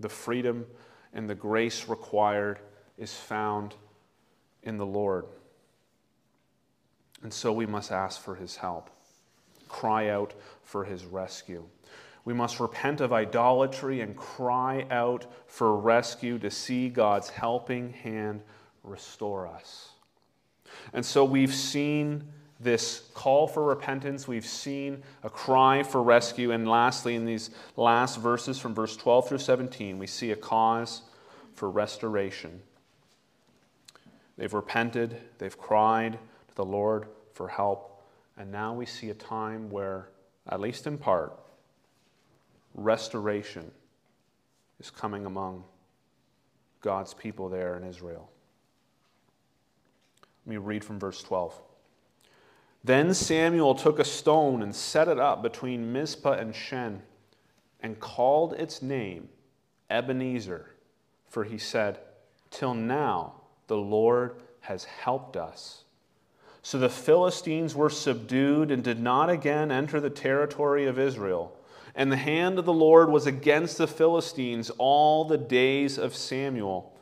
The 0.00 0.08
freedom 0.08 0.66
and 1.12 1.28
the 1.28 1.34
grace 1.34 1.88
required 1.88 2.58
is 2.96 3.14
found 3.14 3.74
in 4.62 4.78
the 4.78 4.86
Lord. 4.86 5.26
And 7.22 7.32
so 7.32 7.52
we 7.52 7.66
must 7.66 7.92
ask 7.92 8.20
for 8.20 8.34
his 8.34 8.56
help, 8.56 8.90
cry 9.68 10.08
out 10.08 10.32
for 10.64 10.84
his 10.84 11.04
rescue. 11.04 11.64
We 12.24 12.34
must 12.34 12.60
repent 12.60 13.00
of 13.00 13.12
idolatry 13.12 14.00
and 14.00 14.16
cry 14.16 14.86
out 14.90 15.26
for 15.46 15.76
rescue 15.76 16.38
to 16.38 16.50
see 16.50 16.88
God's 16.88 17.28
helping 17.28 17.92
hand 17.92 18.42
restore 18.84 19.46
us. 19.46 19.90
And 20.92 21.04
so 21.04 21.24
we've 21.24 21.54
seen 21.54 22.24
this 22.60 23.10
call 23.14 23.48
for 23.48 23.64
repentance, 23.64 24.28
we've 24.28 24.46
seen 24.46 25.02
a 25.24 25.30
cry 25.30 25.82
for 25.82 26.00
rescue, 26.00 26.52
and 26.52 26.68
lastly, 26.68 27.16
in 27.16 27.24
these 27.24 27.50
last 27.76 28.20
verses 28.20 28.58
from 28.58 28.72
verse 28.72 28.96
12 28.96 29.28
through 29.28 29.38
17, 29.38 29.98
we 29.98 30.06
see 30.06 30.30
a 30.30 30.36
cause 30.36 31.02
for 31.54 31.68
restoration. 31.68 32.62
They've 34.36 34.52
repented, 34.52 35.20
they've 35.38 35.58
cried 35.58 36.12
to 36.12 36.54
the 36.54 36.64
Lord 36.64 37.06
for 37.34 37.48
help, 37.48 38.00
and 38.36 38.52
now 38.52 38.72
we 38.74 38.86
see 38.86 39.10
a 39.10 39.14
time 39.14 39.68
where, 39.68 40.08
at 40.48 40.60
least 40.60 40.86
in 40.86 40.98
part, 40.98 41.38
restoration 42.74 43.70
is 44.80 44.90
coming 44.90 45.26
among 45.26 45.64
God's 46.80 47.14
people 47.14 47.48
there 47.48 47.76
in 47.76 47.84
Israel. 47.84 48.30
Let 50.44 50.50
me 50.50 50.56
read 50.56 50.84
from 50.84 50.98
verse 50.98 51.22
12. 51.22 51.60
Then 52.84 53.14
Samuel 53.14 53.76
took 53.76 53.98
a 53.98 54.04
stone 54.04 54.62
and 54.62 54.74
set 54.74 55.06
it 55.06 55.18
up 55.18 55.42
between 55.42 55.92
Mizpah 55.92 56.32
and 56.32 56.54
Shen 56.54 57.02
and 57.80 58.00
called 58.00 58.54
its 58.54 58.82
name 58.82 59.28
Ebenezer, 59.88 60.70
for 61.28 61.44
he 61.44 61.58
said, 61.58 61.98
Till 62.50 62.74
now 62.74 63.34
the 63.68 63.76
Lord 63.76 64.34
has 64.60 64.84
helped 64.84 65.36
us. 65.36 65.84
So 66.62 66.78
the 66.78 66.88
Philistines 66.88 67.74
were 67.74 67.90
subdued 67.90 68.70
and 68.70 68.82
did 68.82 69.00
not 69.00 69.30
again 69.30 69.72
enter 69.72 70.00
the 70.00 70.10
territory 70.10 70.86
of 70.86 70.98
Israel. 70.98 71.56
And 71.94 72.10
the 72.10 72.16
hand 72.16 72.58
of 72.58 72.64
the 72.64 72.72
Lord 72.72 73.10
was 73.10 73.26
against 73.26 73.78
the 73.78 73.86
Philistines 73.86 74.70
all 74.78 75.24
the 75.24 75.38
days 75.38 75.98
of 75.98 76.14
Samuel. 76.14 76.96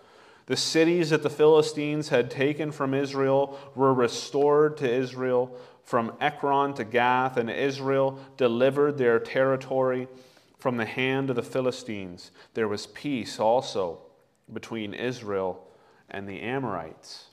The 0.47 0.57
cities 0.57 1.11
that 1.11 1.23
the 1.23 1.31
Philistines 1.31 2.09
had 2.09 2.31
taken 2.31 2.73
from 2.73 2.93
Israel 2.93 3.57
were 3.77 3.95
restored 3.95 4.77
to 4.79 4.93
Israel 4.93 5.57
from 5.85 6.13
Ekron 6.21 6.75
to 6.75 6.85
Gath, 6.85 7.37
and 7.37 7.51
Israel 7.51 8.19
delivered 8.37 8.99
their 8.99 9.21
territory 9.21 10.09
from 10.59 10.77
the 10.77 10.85
hand 10.85 11.31
of 11.31 11.37
the 11.37 11.43
Philistines. 11.43 12.31
There 12.55 12.69
was 12.69 12.87
peace 12.89 13.41
also 13.41 14.03
between 14.53 14.95
Israel 14.95 15.67
and 16.09 16.29
the 16.29 16.41
Amorites. 16.41 17.27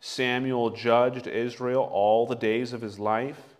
Samuel 0.00 0.70
judged 0.70 1.26
Israel 1.26 1.88
all 1.90 2.26
the 2.26 2.34
days 2.34 2.74
of 2.74 2.82
his 2.82 2.98
life, 2.98 3.56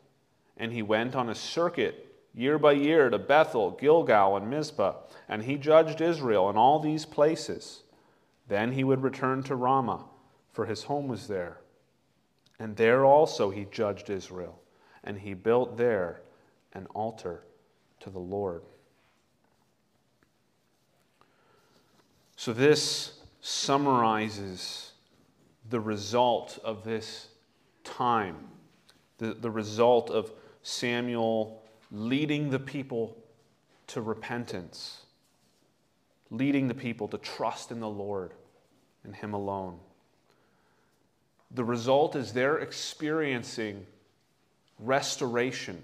and 0.57 0.73
he 0.73 0.83
went 0.83 1.16
on 1.16 1.31
a 1.31 1.35
circuit 1.35 2.13
year 2.35 2.59
by 2.59 2.73
year 2.73 3.11
to 3.11 3.18
Bethel, 3.18 3.70
Gilgal, 3.70 4.37
and 4.37 4.51
Mizpah, 4.51 4.94
and 5.29 5.44
he 5.44 5.57
judged 5.57 6.01
Israel 6.01 6.51
in 6.51 6.57
all 6.57 6.81
these 6.81 7.07
places. 7.07 7.83
Then 8.49 8.73
he 8.73 8.85
would 8.85 9.03
return 9.03 9.42
to 9.44 9.55
Ramah, 9.55 10.05
for 10.53 10.66
his 10.66 10.85
home 10.85 11.09
was 11.09 11.29
there. 11.29 11.59
And 12.59 12.77
there 12.77 13.05
also 13.05 13.51
he 13.51 13.66
judged 13.70 14.11
Israel, 14.11 14.61
and 15.03 15.18
he 15.18 15.35
built 15.35 15.77
there 15.77 16.23
an 16.73 16.87
altar 16.94 17.44
to 18.01 18.11
the 18.11 18.18
Lord. 18.18 18.62
So 22.37 22.53
this 22.53 23.20
summarizes 23.40 24.92
the 25.70 25.81
result 25.81 26.59
of 26.64 26.85
this 26.85 27.29
time, 27.85 28.37
the, 29.18 29.35
the 29.35 29.51
result 29.51 30.11
of 30.11 30.33
Samuel 30.62 31.63
leading 31.90 32.51
the 32.51 32.59
people 32.59 33.16
to 33.88 34.01
repentance, 34.01 35.03
leading 36.31 36.68
the 36.68 36.75
people 36.75 37.09
to 37.09 37.18
trust 37.18 37.70
in 37.70 37.81
the 37.81 37.88
Lord 37.88 38.33
and 39.05 39.14
Him 39.14 39.35
alone. 39.35 39.79
The 41.51 41.64
result 41.64 42.16
is 42.16 42.33
they're 42.33 42.59
experiencing 42.59 43.87
restoration, 44.79 45.83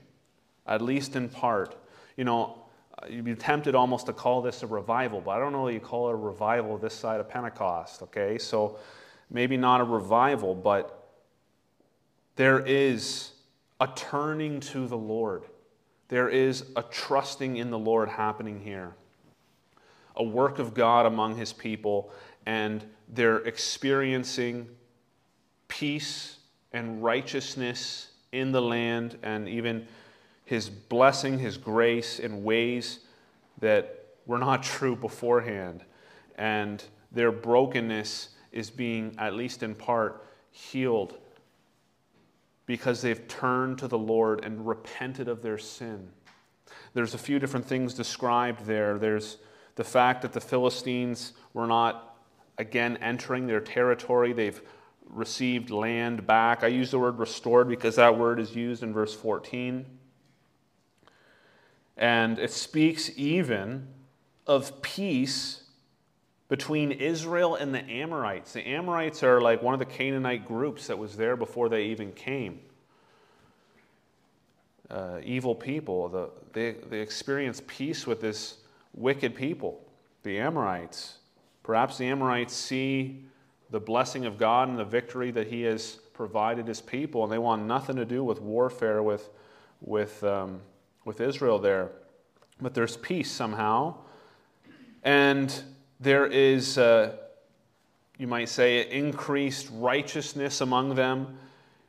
at 0.66 0.82
least 0.82 1.14
in 1.14 1.28
part. 1.28 1.76
You 2.16 2.24
know, 2.24 2.64
you'd 3.08 3.24
be 3.24 3.34
tempted 3.34 3.74
almost 3.74 4.06
to 4.06 4.12
call 4.12 4.42
this 4.42 4.62
a 4.62 4.66
revival, 4.66 5.20
but 5.20 5.32
I 5.32 5.38
don't 5.38 5.52
know 5.52 5.66
that 5.66 5.72
you 5.72 5.80
call 5.80 6.08
it 6.08 6.12
a 6.12 6.16
revival 6.16 6.76
this 6.76 6.94
side 6.94 7.20
of 7.20 7.28
Pentecost, 7.28 8.02
okay? 8.02 8.36
So 8.36 8.78
maybe 9.30 9.56
not 9.56 9.80
a 9.80 9.84
revival, 9.84 10.54
but 10.54 11.08
there 12.36 12.60
is 12.66 13.32
a 13.80 13.88
turning 13.94 14.60
to 14.60 14.86
the 14.86 14.96
Lord. 14.96 15.44
There 16.10 16.28
is 16.28 16.64
a 16.74 16.82
trusting 16.82 17.56
in 17.56 17.70
the 17.70 17.78
Lord 17.78 18.08
happening 18.08 18.60
here, 18.60 18.94
a 20.16 20.24
work 20.24 20.58
of 20.58 20.74
God 20.74 21.06
among 21.06 21.36
his 21.36 21.52
people, 21.52 22.12
and 22.44 22.84
they're 23.08 23.38
experiencing 23.38 24.68
peace 25.68 26.38
and 26.72 27.02
righteousness 27.02 28.10
in 28.32 28.50
the 28.50 28.60
land, 28.60 29.18
and 29.22 29.48
even 29.48 29.86
his 30.44 30.68
blessing, 30.68 31.38
his 31.38 31.56
grace 31.56 32.18
in 32.18 32.42
ways 32.42 32.98
that 33.60 34.06
were 34.26 34.38
not 34.38 34.64
true 34.64 34.96
beforehand. 34.96 35.84
And 36.34 36.82
their 37.12 37.30
brokenness 37.30 38.30
is 38.50 38.68
being, 38.68 39.14
at 39.16 39.34
least 39.34 39.62
in 39.62 39.76
part, 39.76 40.26
healed 40.50 41.18
because 42.70 43.02
they've 43.02 43.26
turned 43.26 43.78
to 43.78 43.88
the 43.88 43.98
Lord 43.98 44.44
and 44.44 44.64
repented 44.64 45.26
of 45.26 45.42
their 45.42 45.58
sin. 45.58 46.08
There's 46.94 47.14
a 47.14 47.18
few 47.18 47.40
different 47.40 47.66
things 47.66 47.94
described 47.94 48.64
there. 48.64 48.96
There's 48.96 49.38
the 49.74 49.82
fact 49.82 50.22
that 50.22 50.32
the 50.32 50.40
Philistines 50.40 51.32
were 51.52 51.66
not 51.66 52.16
again 52.58 52.96
entering 52.98 53.48
their 53.48 53.58
territory, 53.58 54.32
they've 54.32 54.62
received 55.04 55.70
land 55.70 56.28
back. 56.28 56.62
I 56.62 56.68
use 56.68 56.92
the 56.92 57.00
word 57.00 57.18
restored 57.18 57.66
because 57.68 57.96
that 57.96 58.16
word 58.16 58.38
is 58.38 58.54
used 58.54 58.84
in 58.84 58.92
verse 58.92 59.16
14. 59.16 59.84
And 61.96 62.38
it 62.38 62.52
speaks 62.52 63.10
even 63.16 63.88
of 64.46 64.80
peace 64.80 65.64
between 66.50 66.90
Israel 66.90 67.54
and 67.54 67.72
the 67.72 67.88
Amorites. 67.88 68.52
The 68.52 68.68
Amorites 68.68 69.22
are 69.22 69.40
like 69.40 69.62
one 69.62 69.72
of 69.72 69.78
the 69.78 69.86
Canaanite 69.86 70.46
groups 70.46 70.88
that 70.88 70.98
was 70.98 71.16
there 71.16 71.36
before 71.36 71.68
they 71.68 71.84
even 71.84 72.10
came. 72.10 72.58
Uh, 74.90 75.20
evil 75.22 75.54
people, 75.54 76.08
the, 76.08 76.28
they, 76.52 76.72
they 76.90 76.98
experience 76.98 77.62
peace 77.68 78.04
with 78.04 78.20
this 78.20 78.56
wicked 78.92 79.36
people, 79.36 79.80
the 80.24 80.40
Amorites. 80.40 81.18
Perhaps 81.62 81.98
the 81.98 82.06
Amorites 82.06 82.52
see 82.52 83.24
the 83.70 83.78
blessing 83.78 84.26
of 84.26 84.36
God 84.36 84.68
and 84.68 84.76
the 84.76 84.84
victory 84.84 85.30
that 85.30 85.46
He 85.46 85.62
has 85.62 86.00
provided 86.14 86.66
his 86.66 86.80
people, 86.80 87.22
and 87.22 87.32
they 87.32 87.38
want 87.38 87.62
nothing 87.62 87.94
to 87.94 88.04
do 88.04 88.24
with 88.24 88.42
warfare 88.42 89.04
with, 89.04 89.30
with, 89.80 90.22
um, 90.24 90.60
with 91.04 91.20
Israel 91.20 91.60
there. 91.60 91.92
But 92.60 92.74
there's 92.74 92.96
peace 92.96 93.30
somehow. 93.30 93.94
And 95.04 95.62
there 96.00 96.26
is, 96.26 96.78
uh, 96.78 97.14
you 98.18 98.26
might 98.26 98.48
say, 98.48 98.90
increased 98.90 99.68
righteousness 99.72 100.62
among 100.62 100.94
them 100.94 101.38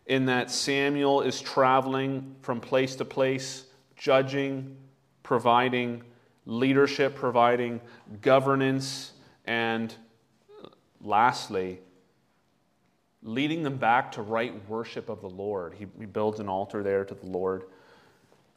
in 0.06 0.26
that 0.26 0.52
Samuel 0.52 1.22
is 1.22 1.40
traveling 1.40 2.36
from 2.42 2.60
place 2.60 2.96
to 2.98 3.06
place, 3.06 3.64
judging, 3.96 4.76
providing 5.24 6.04
leadership, 6.46 7.16
providing 7.16 7.80
governance, 8.22 9.14
and 9.46 9.96
lastly, 11.00 11.80
leading 13.24 13.64
them 13.64 13.78
back 13.78 14.12
to 14.12 14.22
right 14.22 14.54
worship 14.68 15.08
of 15.08 15.22
the 15.22 15.30
Lord. 15.30 15.74
He, 15.76 15.88
he 15.98 16.06
builds 16.06 16.40
an 16.40 16.50
altar 16.50 16.84
there 16.84 17.06
to 17.06 17.14
the 17.14 17.28
Lord. 17.28 17.64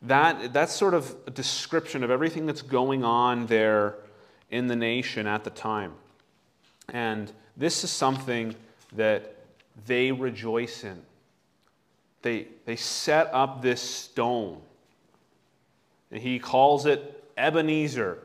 That, 0.03 0.53
that's 0.53 0.73
sort 0.73 0.95
of 0.95 1.15
a 1.27 1.31
description 1.31 2.03
of 2.03 2.11
everything 2.11 2.47
that's 2.47 2.63
going 2.63 3.05
on 3.05 3.47
there 3.47 3.97
in 4.55 4.69
the 4.69 4.77
nation 4.77 5.27
at 5.27 5.43
the 5.43 5.51
time. 5.51 5.93
And 6.89 7.33
this 7.57 7.83
is 7.83 7.91
something 7.91 8.55
that 8.93 9.35
they 9.85 10.13
rejoice 10.13 10.85
in. 10.85 11.03
They, 12.23 12.47
they 12.65 12.77
set 12.77 13.35
up 13.35 13.63
this 13.63 13.83
stone. 13.83 14.61
And 16.13 16.23
he 16.23 16.39
calls 16.39 16.87
it 16.87 17.25
Ebenezer, 17.37 18.19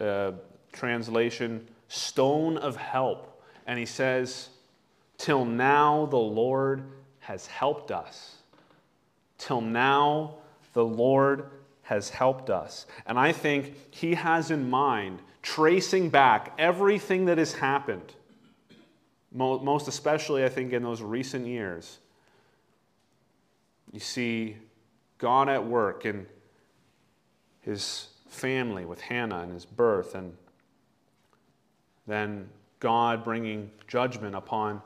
uh, 0.00 0.32
translation, 0.72 1.64
stone 1.86 2.58
of 2.58 2.74
help. 2.74 3.40
And 3.68 3.78
he 3.78 3.86
says, 3.86 4.48
Till 5.16 5.44
now 5.44 6.06
the 6.06 6.18
Lord 6.18 6.82
has 7.20 7.46
helped 7.46 7.92
us. 7.92 8.34
Till 9.38 9.60
now 9.60 10.34
the 10.72 10.84
Lord 10.84 11.50
has 11.82 12.10
helped 12.10 12.50
us. 12.50 12.86
And 13.06 13.16
I 13.16 13.30
think 13.30 13.76
he 13.92 14.14
has 14.14 14.50
in 14.50 14.68
mind 14.68 15.20
tracing 15.46 16.10
back 16.10 16.52
everything 16.58 17.26
that 17.26 17.38
has 17.38 17.52
happened, 17.52 18.12
most 19.32 19.86
especially, 19.86 20.44
I 20.44 20.48
think, 20.48 20.72
in 20.72 20.82
those 20.82 21.00
recent 21.00 21.46
years. 21.46 21.98
You 23.92 24.00
see 24.00 24.56
God 25.18 25.48
at 25.48 25.64
work 25.64 26.04
in 26.04 26.26
his 27.60 28.08
family 28.28 28.84
with 28.84 29.00
Hannah 29.00 29.38
and 29.38 29.52
his 29.52 29.64
birth, 29.64 30.16
and 30.16 30.36
then 32.08 32.48
God 32.80 33.22
bringing 33.22 33.70
judgment 33.86 34.34
upon 34.34 34.82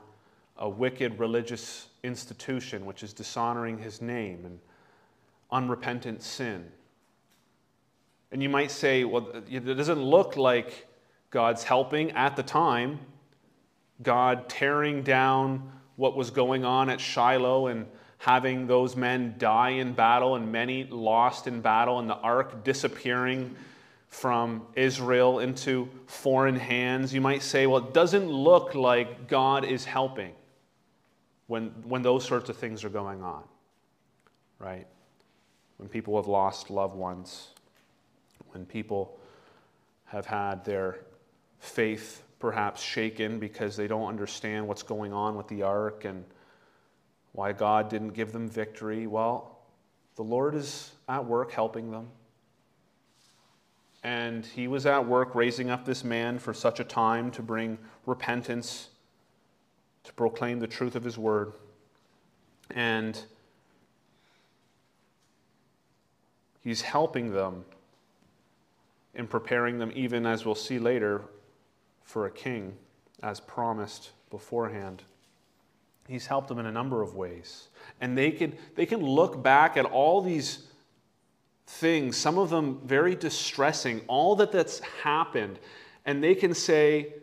a 0.57 0.69
wicked 0.69 1.17
religious 1.17 1.87
institution 2.03 2.85
which 2.85 3.01
is 3.01 3.13
dishonoring 3.13 3.79
his 3.79 3.99
name 3.99 4.45
and 4.45 4.59
unrepentant 5.51 6.21
sin. 6.21 6.71
And 8.31 8.41
you 8.41 8.49
might 8.49 8.71
say, 8.71 9.03
well, 9.03 9.29
it 9.49 9.65
doesn't 9.65 10.01
look 10.01 10.37
like 10.37 10.87
God's 11.31 11.63
helping 11.63 12.11
at 12.11 12.35
the 12.35 12.43
time. 12.43 12.99
God 14.01 14.49
tearing 14.49 15.03
down 15.03 15.71
what 15.95 16.15
was 16.15 16.31
going 16.31 16.65
on 16.65 16.89
at 16.89 16.99
Shiloh 16.99 17.67
and 17.67 17.85
having 18.17 18.67
those 18.67 18.95
men 18.95 19.35
die 19.37 19.71
in 19.71 19.93
battle 19.93 20.35
and 20.35 20.51
many 20.51 20.83
lost 20.85 21.47
in 21.47 21.59
battle, 21.59 21.99
and 21.99 22.09
the 22.09 22.15
ark 22.15 22.63
disappearing 22.63 23.55
from 24.07 24.61
Israel 24.75 25.39
into 25.39 25.89
foreign 26.05 26.55
hands. 26.55 27.13
You 27.13 27.21
might 27.21 27.41
say, 27.41 27.65
well, 27.65 27.87
it 27.87 27.93
doesn't 27.93 28.29
look 28.29 28.75
like 28.75 29.27
God 29.27 29.65
is 29.65 29.85
helping 29.85 30.33
when, 31.47 31.69
when 31.83 32.01
those 32.01 32.23
sorts 32.23 32.49
of 32.49 32.57
things 32.57 32.83
are 32.83 32.89
going 32.89 33.23
on, 33.23 33.43
right? 34.59 34.85
When 35.77 35.89
people 35.89 36.15
have 36.15 36.27
lost 36.27 36.69
loved 36.69 36.95
ones, 36.95 37.49
when 38.53 38.65
people 38.65 39.17
have 40.05 40.25
had 40.25 40.63
their 40.65 40.99
faith 41.59 42.23
perhaps 42.39 42.81
shaken 42.81 43.39
because 43.39 43.75
they 43.75 43.87
don't 43.87 44.07
understand 44.07 44.67
what's 44.67 44.83
going 44.83 45.13
on 45.13 45.35
with 45.37 45.47
the 45.47 45.61
ark 45.61 46.05
and 46.05 46.25
why 47.33 47.53
God 47.53 47.89
didn't 47.89 48.09
give 48.09 48.31
them 48.31 48.49
victory. 48.49 49.07
Well, 49.07 49.59
the 50.15 50.23
Lord 50.23 50.55
is 50.55 50.91
at 51.07 51.25
work 51.25 51.51
helping 51.51 51.91
them. 51.91 52.07
And 54.03 54.45
he 54.45 54.67
was 54.67 54.85
at 54.85 55.05
work 55.05 55.35
raising 55.35 55.69
up 55.69 55.85
this 55.85 56.03
man 56.03 56.39
for 56.39 56.53
such 56.53 56.79
a 56.79 56.83
time 56.83 57.29
to 57.31 57.41
bring 57.41 57.77
repentance 58.05 58.89
to 60.03 60.13
proclaim 60.13 60.59
the 60.59 60.67
truth 60.67 60.95
of 60.95 61.03
his 61.03 61.17
word. 61.17 61.53
And 62.71 63.21
he's 66.63 66.81
helping 66.81 67.31
them 67.31 67.65
in 69.13 69.27
preparing 69.27 69.77
them, 69.77 69.91
even 69.95 70.25
as 70.25 70.45
we'll 70.45 70.55
see 70.55 70.79
later, 70.79 71.21
for 72.03 72.25
a 72.25 72.31
king, 72.31 72.75
as 73.21 73.39
promised 73.39 74.11
beforehand. 74.29 75.03
He's 76.07 76.27
helped 76.27 76.47
them 76.47 76.59
in 76.59 76.65
a 76.65 76.71
number 76.71 77.01
of 77.01 77.15
ways. 77.15 77.67
And 77.99 78.17
they 78.17 78.31
can, 78.31 78.55
they 78.75 78.85
can 78.85 79.01
look 79.01 79.41
back 79.41 79.77
at 79.77 79.85
all 79.85 80.21
these 80.21 80.67
things, 81.67 82.17
some 82.17 82.37
of 82.37 82.49
them 82.49 82.81
very 82.83 83.15
distressing, 83.15 84.01
all 84.07 84.35
that 84.37 84.51
that's 84.51 84.79
happened, 85.03 85.59
and 86.05 86.23
they 86.23 86.35
can 86.35 86.53
say, 86.53 87.13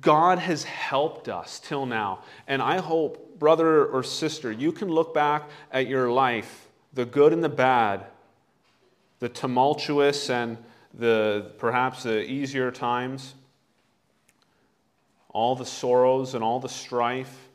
God 0.00 0.38
has 0.38 0.64
helped 0.64 1.28
us 1.28 1.58
till 1.60 1.86
now. 1.86 2.22
And 2.46 2.60
I 2.60 2.78
hope, 2.78 3.38
brother 3.38 3.86
or 3.86 4.02
sister, 4.02 4.52
you 4.52 4.70
can 4.70 4.88
look 4.88 5.14
back 5.14 5.48
at 5.72 5.86
your 5.86 6.10
life, 6.10 6.68
the 6.92 7.04
good 7.04 7.32
and 7.32 7.42
the 7.42 7.48
bad, 7.48 8.06
the 9.18 9.28
tumultuous 9.28 10.30
and 10.30 10.58
the 10.94 11.52
perhaps 11.58 12.02
the 12.02 12.22
easier 12.22 12.70
times, 12.70 13.34
all 15.28 15.54
the 15.54 15.66
sorrows 15.66 16.34
and 16.34 16.42
all 16.42 16.60
the 16.60 16.68
strife. 16.68 17.48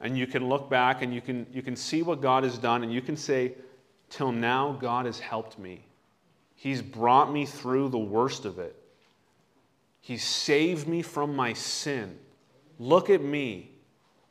And 0.00 0.16
you 0.16 0.26
can 0.26 0.48
look 0.48 0.70
back 0.70 1.02
and 1.02 1.12
you 1.12 1.20
can, 1.20 1.46
you 1.52 1.62
can 1.62 1.74
see 1.74 2.02
what 2.02 2.20
God 2.20 2.44
has 2.44 2.56
done, 2.56 2.82
and 2.84 2.92
you 2.92 3.00
can 3.00 3.16
say, 3.16 3.54
Till 4.10 4.32
now, 4.32 4.72
God 4.72 5.06
has 5.06 5.18
helped 5.18 5.58
me. 5.58 5.84
He's 6.54 6.82
brought 6.82 7.32
me 7.32 7.46
through 7.46 7.90
the 7.90 7.98
worst 7.98 8.44
of 8.44 8.58
it. 8.58 8.74
He 10.00 10.16
saved 10.16 10.88
me 10.88 11.02
from 11.02 11.36
my 11.36 11.52
sin. 11.52 12.18
Look 12.78 13.10
at 13.10 13.22
me, 13.22 13.70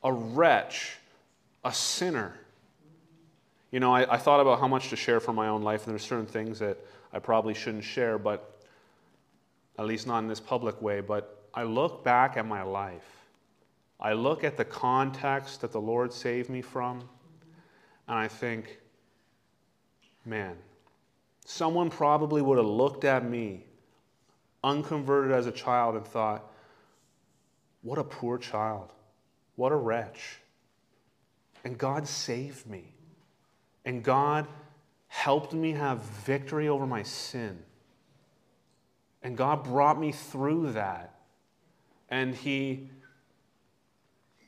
a 0.04 0.12
wretch, 0.12 0.98
a 1.64 1.74
sinner. 1.74 2.34
You 3.72 3.80
know, 3.80 3.94
I, 3.94 4.16
I, 4.16 4.18
thought 4.18 4.40
about 4.40 4.60
how 4.60 4.68
much 4.68 4.90
to 4.90 4.96
share 4.96 5.20
from 5.20 5.36
my 5.36 5.50
own 5.50 5.62
life, 5.62 5.86
and 5.86 5.92
there's 5.92 6.06
certain 6.06 6.26
things 6.26 6.60
that 6.60 6.78
I 7.18 7.20
probably 7.20 7.56
shouldn't 7.56 7.84
share, 7.84 8.20
but 8.20 8.62
at 9.80 9.88
least 9.88 10.06
not 10.06 10.20
in 10.20 10.28
this 10.28 10.40
public 10.40 10.80
way. 10.84 11.02
But 11.02 11.50
I 11.52 11.64
look 11.64 12.04
back 12.04 12.38
at 12.38 12.46
my 12.46 12.62
life. 12.62 13.26
I 14.00 14.14
look 14.14 14.44
at 14.44 14.56
the 14.56 14.64
context 14.64 15.62
that 15.62 15.72
the 15.72 15.82
Lord 15.82 16.14
saved 16.14 16.48
me 16.48 16.62
from, 16.62 17.00
and 18.08 18.20
I 18.20 18.28
think, 18.28 18.78
man, 20.26 20.58
someone 21.44 21.90
probably 21.90 22.44
would 22.44 22.60
have 22.60 22.68
looked 22.68 23.04
at 23.04 23.28
me 23.28 23.64
unconverted 24.64 25.32
as 25.32 25.48
a 25.48 25.52
child 25.52 25.96
and 25.96 26.06
thought, 26.06 26.52
what 27.82 27.98
a 27.98 28.04
poor 28.04 28.38
child. 28.38 28.92
What 29.56 29.72
a 29.72 29.76
wretch. 29.76 30.38
And 31.64 31.80
God 31.80 32.08
saved 32.08 32.68
me. 32.68 32.94
And 33.86 34.04
God 34.04 34.46
helped 35.08 35.54
me 35.54 35.74
have 35.74 36.02
victory 36.02 36.68
over 36.68 36.86
my 36.86 37.04
sin. 37.04 37.60
And 39.24 39.36
God 39.36 39.64
brought 39.64 40.00
me 40.00 40.12
through 40.12 40.74
that. 40.74 41.16
And 42.10 42.36
He 42.36 42.90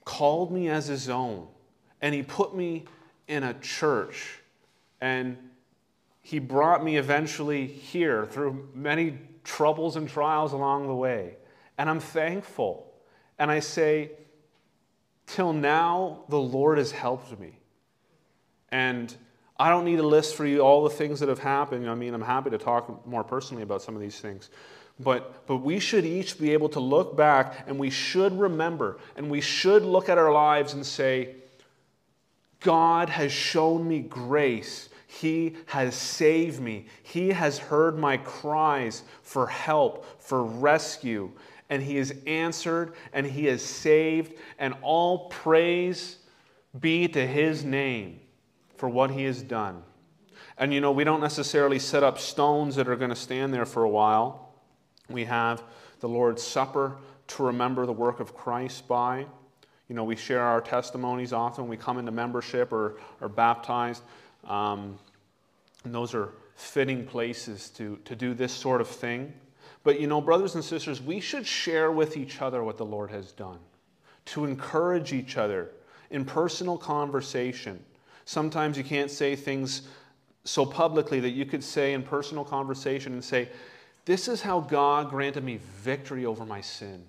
called 0.05 0.51
me 0.51 0.69
as 0.69 0.87
His 0.87 1.09
own. 1.09 1.47
And 2.01 2.13
He 2.13 2.23
put 2.23 2.55
me 2.55 2.85
in 3.27 3.43
a 3.43 3.53
church. 3.55 4.39
And 5.01 5.37
He 6.21 6.39
brought 6.39 6.83
me 6.83 6.97
eventually 6.97 7.65
here 7.65 8.25
through 8.25 8.69
many 8.73 9.17
troubles 9.43 9.95
and 9.95 10.07
trials 10.07 10.53
along 10.53 10.87
the 10.87 10.95
way. 10.95 11.37
And 11.77 11.89
I'm 11.89 11.99
thankful. 11.99 12.93
And 13.37 13.49
I 13.49 13.59
say, 13.59 14.11
till 15.25 15.53
now, 15.53 16.23
the 16.29 16.39
Lord 16.39 16.77
has 16.77 16.91
helped 16.91 17.39
me. 17.39 17.59
And 18.69 19.15
I 19.59 19.69
don't 19.69 19.85
need 19.85 19.99
a 19.99 20.07
list 20.07 20.35
for 20.35 20.45
you 20.45 20.61
all 20.61 20.83
the 20.83 20.89
things 20.89 21.19
that 21.19 21.29
have 21.29 21.39
happened. 21.39 21.89
I 21.89 21.95
mean, 21.95 22.13
I'm 22.13 22.21
happy 22.21 22.49
to 22.49 22.57
talk 22.57 23.05
more 23.05 23.23
personally 23.23 23.63
about 23.63 23.81
some 23.81 23.95
of 23.95 24.01
these 24.01 24.19
things. 24.19 24.49
But, 24.99 25.45
but 25.47 25.57
we 25.57 25.79
should 25.79 26.05
each 26.05 26.39
be 26.39 26.51
able 26.53 26.69
to 26.69 26.79
look 26.79 27.15
back 27.15 27.65
and 27.67 27.77
we 27.77 27.89
should 27.89 28.37
remember 28.37 28.99
and 29.15 29.29
we 29.29 29.41
should 29.41 29.83
look 29.83 30.09
at 30.09 30.17
our 30.17 30.31
lives 30.31 30.73
and 30.73 30.85
say, 30.85 31.35
God 32.61 33.09
has 33.09 33.31
shown 33.31 33.87
me 33.87 33.99
grace 33.99 34.89
he 35.11 35.55
has 35.65 35.95
saved 35.95 36.61
me. 36.61 36.85
He 37.01 37.29
has 37.29 37.57
heard 37.57 37.97
my 37.97 38.17
cries 38.17 39.01
for 39.23 39.47
help, 39.47 40.21
for 40.21 40.43
rescue, 40.43 41.31
and 41.67 41.81
He 41.81 41.95
has 41.95 42.13
answered 42.27 42.93
and 43.11 43.25
He 43.25 43.45
has 43.45 43.63
saved. 43.63 44.35
And 44.59 44.75
all 44.83 45.27
praise 45.29 46.17
be 46.79 47.07
to 47.07 47.25
his 47.25 47.65
name 47.65 48.19
for 48.79 48.87
what 48.87 49.11
he 49.11 49.25
has 49.25 49.43
done. 49.43 49.83
And 50.57 50.73
you 50.73 50.79
know, 50.79 50.93
we 50.93 51.03
don't 51.03 51.19
necessarily 51.19 51.79
set 51.79 52.01
up 52.01 52.17
stones 52.17 52.77
that 52.77 52.87
are 52.87 52.95
going 52.95 53.09
to 53.09 53.15
stand 53.15 53.53
there 53.53 53.65
for 53.65 53.83
a 53.83 53.89
while. 53.89 54.53
We 55.09 55.25
have 55.25 55.61
the 55.99 56.07
Lord's 56.07 56.41
Supper 56.41 56.97
to 57.27 57.43
remember 57.43 57.85
the 57.85 57.93
work 57.93 58.21
of 58.21 58.33
Christ 58.33 58.87
by. 58.87 59.25
You 59.89 59.95
know, 59.95 60.05
we 60.05 60.15
share 60.15 60.41
our 60.41 60.61
testimonies 60.61 61.33
often. 61.33 61.67
We 61.67 61.75
come 61.75 61.97
into 61.97 62.13
membership 62.13 62.71
or 62.71 62.97
are 63.19 63.27
baptized. 63.27 64.01
Um, 64.45 64.97
and 65.83 65.93
those 65.93 66.13
are 66.13 66.29
fitting 66.55 67.05
places 67.05 67.69
to, 67.71 67.99
to 68.05 68.15
do 68.15 68.33
this 68.33 68.53
sort 68.53 68.79
of 68.79 68.87
thing. 68.87 69.33
But, 69.83 69.99
you 69.99 70.07
know, 70.07 70.21
brothers 70.21 70.55
and 70.55 70.63
sisters, 70.63 71.01
we 71.01 71.19
should 71.19 71.45
share 71.45 71.91
with 71.91 72.15
each 72.15 72.41
other 72.41 72.63
what 72.63 72.77
the 72.77 72.85
Lord 72.85 73.11
has 73.11 73.33
done, 73.33 73.59
to 74.25 74.45
encourage 74.45 75.11
each 75.11 75.35
other 75.35 75.71
in 76.11 76.23
personal 76.23 76.77
conversation. 76.77 77.83
Sometimes 78.29 78.77
you 78.77 78.83
can't 78.83 79.09
say 79.09 79.35
things 79.35 79.81
so 80.43 80.63
publicly 80.63 81.19
that 81.19 81.31
you 81.31 81.47
could 81.47 81.63
say 81.63 81.93
in 81.93 82.03
personal 82.03 82.45
conversation 82.45 83.13
and 83.13 83.23
say, 83.23 83.49
This 84.05 84.27
is 84.27 84.39
how 84.39 84.59
God 84.59 85.09
granted 85.09 85.43
me 85.43 85.57
victory 85.81 86.27
over 86.27 86.45
my 86.45 86.61
sin 86.61 87.05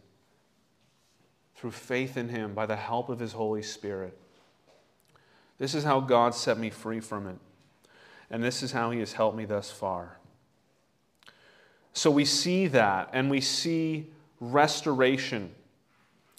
through 1.57 1.73
faith 1.73 2.16
in 2.16 2.31
Him 2.31 2.55
by 2.55 2.64
the 2.64 2.75
help 2.75 3.11
of 3.11 3.18
His 3.18 3.35
Holy 3.35 3.61
Spirit. 3.61 4.16
This 5.59 5.75
is 5.75 5.85
how 5.85 6.01
God 6.01 6.35
set 6.35 6.57
me 6.57 6.71
free 6.71 7.01
from 7.01 7.27
it. 7.27 7.37
And 8.31 8.43
this 8.43 8.62
is 8.62 8.73
how 8.73 8.91
He 8.91 9.01
has 9.01 9.12
helped 9.12 9.37
me 9.37 9.45
thus 9.45 9.71
far. 9.71 10.16
So 11.93 12.11
we 12.11 12.25
see 12.25 12.66
that, 12.68 13.11
and 13.12 13.31
we 13.31 13.43
see 13.43 14.07
restoration. 14.41 15.55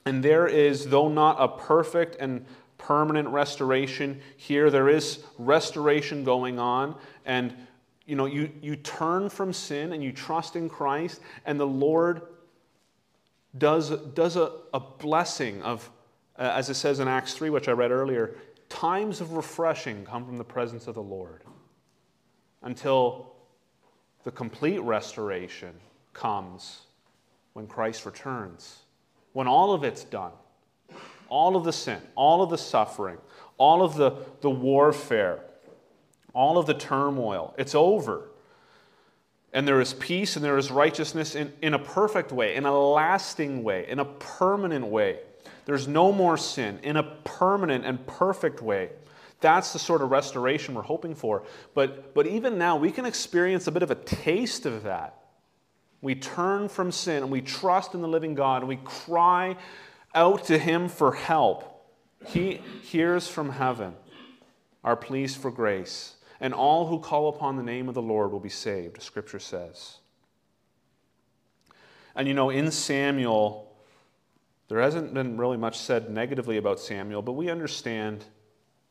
And 0.08 0.24
there 0.24 0.48
is, 0.48 0.88
though 0.88 1.08
not 1.08 1.38
a 1.40 1.48
perfect 1.48 2.16
and 2.20 2.48
permanent 2.82 3.30
restoration 3.30 4.20
here, 4.38 4.70
there 4.70 4.90
is 4.90 5.24
restoration 5.38 6.24
going 6.24 6.60
on. 6.60 6.96
And 7.26 7.56
you 8.06 8.16
know, 8.16 8.26
you, 8.26 8.50
you 8.62 8.76
turn 8.76 9.30
from 9.30 9.54
sin 9.54 9.94
and 9.94 10.04
you 10.04 10.12
trust 10.12 10.56
in 10.56 10.68
Christ, 10.68 11.22
and 11.46 11.60
the 11.60 11.68
Lord 11.68 12.24
does, 13.58 13.90
does 13.90 14.36
a, 14.36 14.52
a 14.74 14.80
blessing 14.80 15.62
of, 15.62 15.90
uh, 16.38 16.52
as 16.54 16.70
it 16.70 16.74
says 16.74 17.00
in 17.00 17.08
Acts 17.08 17.34
3, 17.36 17.50
which 17.50 17.68
I 17.68 17.72
read 17.72 17.92
earlier, 17.92 18.36
times 18.68 19.22
of 19.22 19.34
refreshing 19.34 20.04
come 20.04 20.26
from 20.26 20.38
the 20.38 20.44
presence 20.44 20.88
of 20.88 20.96
the 20.96 21.04
Lord 21.04 21.44
until 22.64 23.34
the 24.24 24.32
complete 24.32 24.80
restoration 24.80 25.74
comes 26.14 26.82
when 27.54 27.68
Christ 27.68 28.06
returns, 28.06 28.80
when 29.34 29.48
all 29.48 29.74
of 29.74 29.84
it's 29.84 30.04
done. 30.04 30.32
All 31.32 31.56
of 31.56 31.64
the 31.64 31.72
sin, 31.72 32.02
all 32.16 32.44
of 32.44 32.50
the 32.50 32.58
suffering, 32.58 33.18
all 33.58 33.84
of 33.84 33.96
the, 33.96 34.18
the 34.42 34.50
warfare, 34.50 35.40
all 36.34 36.58
of 36.58 36.66
the 36.66 36.74
turmoil, 36.74 37.56
it's 37.58 37.74
over. 37.74 38.28
And 39.54 39.66
there 39.66 39.80
is 39.80 39.94
peace 39.94 40.36
and 40.36 40.44
there 40.44 40.58
is 40.58 40.70
righteousness 40.72 41.36
in, 41.36 41.54
in 41.62 41.74
a 41.74 41.80
perfect 41.80 42.34
way, 42.34 42.56
in 42.56 42.66
a 42.66 42.78
lasting 42.78 43.64
way, 43.64 43.86
in 43.88 44.00
a 44.00 44.06
permanent 44.06 44.88
way. 44.88 45.20
There's 45.64 45.88
no 45.88 46.12
more 46.12 46.38
sin 46.38 46.80
in 46.84 46.98
a 46.98 47.04
permanent 47.04 47.86
and 47.86 48.06
perfect 48.06 48.62
way. 48.62 48.90
That's 49.40 49.72
the 49.72 49.80
sort 49.80 50.02
of 50.02 50.12
restoration 50.12 50.76
we're 50.76 50.82
hoping 50.82 51.16
for. 51.16 51.44
But, 51.74 52.14
but 52.14 52.28
even 52.28 52.58
now, 52.58 52.76
we 52.76 52.92
can 52.92 53.06
experience 53.06 53.68
a 53.68 53.72
bit 53.72 53.84
of 53.84 53.90
a 53.90 53.96
taste 53.96 54.66
of 54.66 54.84
that. 54.84 55.18
We 56.02 56.16
turn 56.16 56.68
from 56.68 56.92
sin 56.92 57.24
and 57.24 57.32
we 57.32 57.40
trust 57.40 57.94
in 57.94 58.02
the 58.02 58.08
living 58.10 58.36
God 58.36 58.64
and 58.64 58.68
we 58.68 58.80
cry 58.84 59.56
out 60.14 60.46
to 60.46 60.58
Him 60.58 60.90
for 60.90 61.14
help. 61.14 61.68
He 62.28 62.62
hears 62.84 63.28
from 63.28 63.50
heaven 63.50 63.94
our 64.84 64.96
pleas 64.96 65.36
for 65.36 65.52
grace 65.52 66.16
and 66.42 66.56
all 66.56 66.88
who 66.88 67.00
call 67.00 67.30
upon 67.30 67.56
the 67.56 67.64
name 67.64 67.88
of 67.88 67.94
the 67.94 68.02
Lord 68.02 68.32
will 68.32 68.40
be 68.40 68.50
saved, 68.50 69.02
Scripture 69.02 69.40
says. 69.40 69.98
And 72.16 72.28
you 72.28 72.34
know, 72.34 72.50
in 72.50 72.72
Samuel, 72.72 73.72
there 74.68 74.82
hasn't 74.82 75.14
been 75.14 75.38
really 75.38 75.58
much 75.58 75.78
said 75.78 76.10
negatively 76.10 76.58
about 76.58 76.80
Samuel, 76.80 77.22
but 77.22 77.34
we 77.34 77.50
understand 77.50 78.26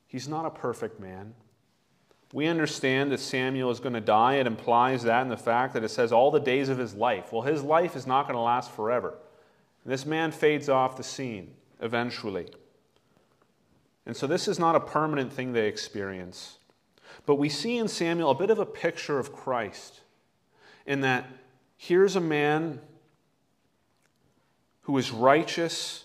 he's 0.06 0.28
not 0.28 0.46
a 0.46 0.50
perfect 0.50 1.00
man. 1.00 1.34
We 2.32 2.46
understand 2.46 3.10
that 3.10 3.18
Samuel 3.18 3.72
is 3.72 3.80
going 3.80 3.94
to 3.94 4.00
die. 4.00 4.34
It 4.34 4.46
implies 4.46 5.02
that 5.02 5.22
in 5.22 5.28
the 5.28 5.36
fact 5.36 5.74
that 5.74 5.82
it 5.82 5.88
says 5.88 6.12
all 6.12 6.30
the 6.30 6.38
days 6.38 6.68
of 6.68 6.78
his 6.78 6.94
life. 6.94 7.32
Well, 7.32 7.42
his 7.42 7.64
life 7.64 7.96
is 7.96 8.06
not 8.06 8.28
going 8.28 8.36
to 8.36 8.40
last 8.40 8.70
forever. 8.70 9.14
This 9.84 10.04
man 10.04 10.30
fades 10.32 10.68
off 10.68 10.96
the 10.96 11.02
scene 11.02 11.54
eventually. 11.80 12.48
And 14.06 14.16
so 14.16 14.26
this 14.26 14.48
is 14.48 14.58
not 14.58 14.76
a 14.76 14.80
permanent 14.80 15.32
thing 15.32 15.52
they 15.52 15.68
experience. 15.68 16.58
But 17.26 17.36
we 17.36 17.48
see 17.48 17.78
in 17.78 17.88
Samuel 17.88 18.30
a 18.30 18.34
bit 18.34 18.50
of 18.50 18.58
a 18.58 18.66
picture 18.66 19.18
of 19.18 19.32
Christ 19.32 20.00
in 20.86 21.00
that 21.02 21.26
here's 21.76 22.16
a 22.16 22.20
man 22.20 22.80
who 24.82 24.96
is 24.98 25.10
righteous, 25.10 26.04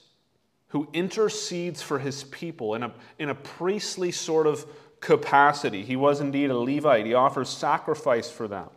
who 0.67 0.87
intercedes 0.93 1.81
for 1.81 1.99
his 1.99 2.23
people 2.25 2.75
in 2.75 2.83
a, 2.83 2.93
in 3.17 3.29
a 3.29 3.35
priestly 3.35 4.11
sort 4.11 4.47
of 4.47 4.65
capacity. 4.99 5.83
He 5.83 5.95
was 5.95 6.21
indeed 6.21 6.49
a 6.49 6.57
Levite, 6.57 7.05
he 7.05 7.13
offers 7.13 7.49
sacrifice 7.49 8.29
for 8.29 8.47
them. 8.47 8.69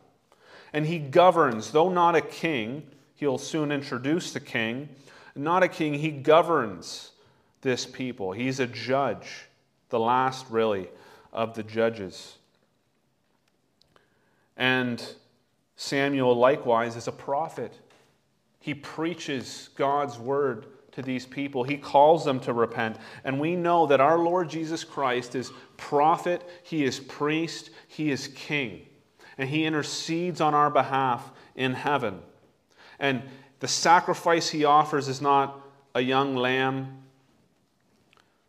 And 0.73 0.87
he 0.87 0.99
governs, 0.99 1.73
though 1.73 1.89
not 1.89 2.15
a 2.15 2.21
king, 2.21 2.91
he'll 3.19 3.39
soon 3.39 3.73
introduce 3.73 4.33
the 4.33 4.41
king. 4.41 4.89
Not 5.35 5.63
a 5.63 5.69
king, 5.69 5.95
he 5.95 6.11
governs 6.11 7.11
this 7.63 7.85
people. 7.85 8.33
He's 8.33 8.61
a 8.61 8.67
judge, 8.67 9.47
the 9.89 9.99
last, 9.99 10.47
really, 10.51 10.89
of 11.33 11.55
the 11.55 11.63
judges. 11.63 12.37
And 14.57 15.03
Samuel, 15.77 16.35
likewise, 16.37 16.97
is 16.97 17.09
a 17.09 17.13
prophet. 17.13 17.73
He 18.61 18.75
preaches 18.75 19.71
God's 19.75 20.19
word 20.19 20.67
to 20.93 21.03
these 21.03 21.27
people, 21.27 21.63
he 21.63 21.77
calls 21.77 22.25
them 22.25 22.41
to 22.41 22.53
repent. 22.53 22.97
And 23.23 23.39
we 23.39 23.55
know 23.55 23.87
that 23.87 24.01
our 24.01 24.19
Lord 24.19 24.51
Jesus 24.51 24.83
Christ 24.83 25.37
is 25.37 25.53
prophet, 25.77 26.49
he 26.65 26.85
is 26.85 26.99
priest, 26.99 27.71
he 27.87 28.11
is 28.11 28.29
king. 28.29 28.87
And 29.37 29.49
he 29.49 29.65
intercedes 29.65 30.41
on 30.41 30.55
our 30.55 30.71
behalf 30.71 31.31
in 31.55 31.75
heaven. 31.75 32.21
And 32.99 33.23
the 33.61 33.69
sacrifice 33.69 34.51
he 34.51 34.65
offers 34.65 35.09
is 35.09 35.21
not 35.21 35.61
a 35.95 36.01
young 36.01 36.35
lamb 36.37 37.03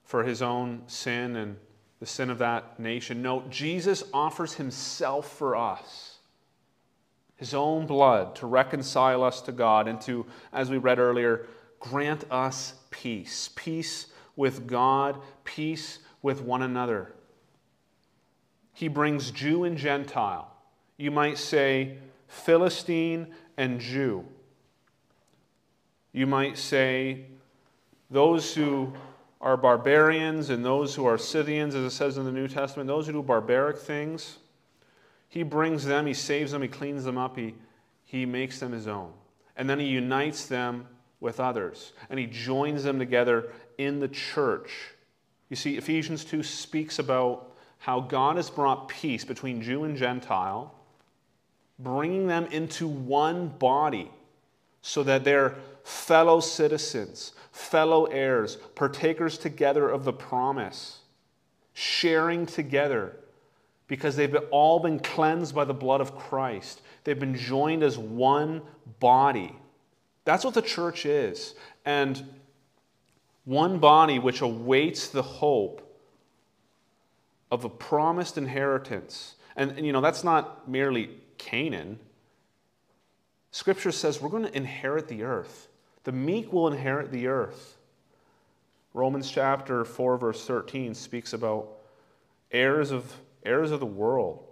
for 0.04 0.24
his 0.24 0.42
own 0.42 0.84
sin 0.88 1.36
and 1.36 1.58
the 2.00 2.06
sin 2.06 2.30
of 2.30 2.38
that 2.40 2.80
nation. 2.80 3.22
No, 3.22 3.44
Jesus 3.50 4.04
offers 4.14 4.54
himself 4.54 5.38
for 5.38 5.56
us, 5.56 6.18
his 7.36 7.54
own 7.54 7.86
blood, 7.86 8.36
to 8.38 8.48
reconcile 8.48 9.24
us 9.24 9.42
to 9.42 9.52
God 9.52 9.88
and 9.88 10.00
to, 10.02 10.26
as 10.54 10.70
we 10.70 10.78
read 10.78 11.00
earlier, 11.00 11.48
grant 11.80 12.24
us 12.32 12.74
peace. 12.90 13.50
Peace 13.56 14.08
with 14.36 14.66
God, 14.68 15.20
peace 15.44 16.00
with 16.22 16.42
one 16.42 16.62
another. 16.62 17.14
He 18.74 18.88
brings 18.88 19.32
Jew 19.32 19.66
and 19.66 19.78
Gentile. 19.78 20.50
You 20.98 21.12
might 21.12 21.38
say 21.38 21.98
Philistine 22.28 23.28
and 23.58 23.80
Jew. 23.80 24.26
You 26.12 26.26
might 26.26 26.58
say 26.58 27.26
those 28.10 28.54
who 28.54 28.94
are 29.42 29.56
barbarians 29.56 30.50
and 30.50 30.66
those 30.66 30.96
who 30.96 31.06
are 31.06 31.18
Scythians, 31.18 31.76
as 31.76 31.84
it 31.84 31.96
says 31.96 32.18
in 32.18 32.26
the 32.26 32.32
New 32.32 32.48
Testament, 32.48 32.88
those 32.88 33.08
who 33.08 33.14
do 33.14 33.24
barbaric 33.24 33.78
things, 33.78 34.38
he 35.30 35.44
brings 35.44 35.86
them, 35.86 36.06
he 36.06 36.14
saves 36.14 36.52
them, 36.52 36.62
he 36.62 36.68
cleans 36.68 37.04
them 37.04 37.18
up, 37.18 37.38
he, 37.38 37.56
he 38.04 38.26
makes 38.26 38.60
them 38.60 38.72
his 38.72 38.88
own. 38.88 39.14
And 39.56 39.70
then 39.70 39.80
he 39.80 39.86
unites 39.86 40.48
them 40.48 40.88
with 41.20 41.40
others, 41.40 41.94
and 42.10 42.20
he 42.20 42.26
joins 42.26 42.84
them 42.84 42.98
together 42.98 43.52
in 43.78 44.00
the 44.00 44.08
church. 44.08 44.72
You 45.50 45.56
see, 45.56 45.78
Ephesians 45.78 46.26
2 46.26 46.44
speaks 46.44 47.00
about 47.00 47.54
how 47.78 48.00
God 48.00 48.36
has 48.36 48.50
brought 48.50 48.88
peace 48.90 49.24
between 49.24 49.62
Jew 49.62 49.84
and 49.84 49.96
Gentile, 49.96 50.74
bringing 51.78 52.28
them 52.28 52.46
into 52.48 52.88
one 52.88 53.48
body 53.48 54.12
so 54.82 55.04
that 55.04 55.24
they're 55.24 55.56
fellow 55.90 56.40
citizens, 56.40 57.34
fellow 57.52 58.06
heirs, 58.06 58.58
partakers 58.76 59.40
together 59.40 59.90
of 59.90 60.04
the 60.06 60.14
promise, 60.14 61.00
sharing 61.74 62.46
together 62.46 63.16
because 63.88 64.16
they've 64.16 64.36
all 64.52 64.80
been 64.80 65.00
cleansed 65.00 65.56
by 65.56 65.66
the 65.66 65.74
blood 65.74 66.00
of 66.00 66.16
Christ. 66.16 66.82
They've 67.04 67.20
been 67.20 67.36
joined 67.36 67.82
as 67.82 67.98
one 67.98 68.62
body. 69.00 69.56
That's 70.26 70.46
what 70.46 70.54
the 70.54 70.62
church 70.62 71.08
is. 71.08 71.56
And 71.86 72.24
one 73.46 73.80
body 73.80 74.20
which 74.20 74.42
awaits 74.42 75.08
the 75.08 75.24
hope 75.24 75.82
of 77.50 77.66
a 77.66 77.70
promised 77.70 78.38
inheritance. 78.38 79.38
And, 79.56 79.72
and 79.72 79.88
you 79.88 79.92
know, 79.92 80.02
that's 80.02 80.24
not 80.24 80.70
merely 80.70 81.10
Canaan. 81.40 81.98
Scripture 83.50 83.92
says 83.92 84.22
we're 84.22 84.30
going 84.30 84.44
to 84.44 84.56
inherit 84.56 85.08
the 85.08 85.24
earth. 85.24 85.69
The 86.10 86.16
meek 86.16 86.52
will 86.52 86.68
inherit 86.68 87.12
the 87.12 87.28
earth. 87.28 87.78
Romans 88.96 89.30
chapter 89.30 89.86
4, 89.86 90.18
verse 90.18 90.44
13 90.44 90.96
speaks 90.96 91.34
about 91.34 91.70
heirs 92.52 92.90
of, 92.90 93.14
heirs 93.46 93.70
of 93.70 93.80
the 93.80 93.86
world. 93.86 94.44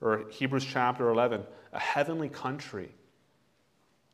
Or 0.00 0.24
Hebrews 0.30 0.64
chapter 0.64 1.10
11, 1.10 1.42
a 1.74 1.78
heavenly 1.78 2.30
country. 2.30 2.88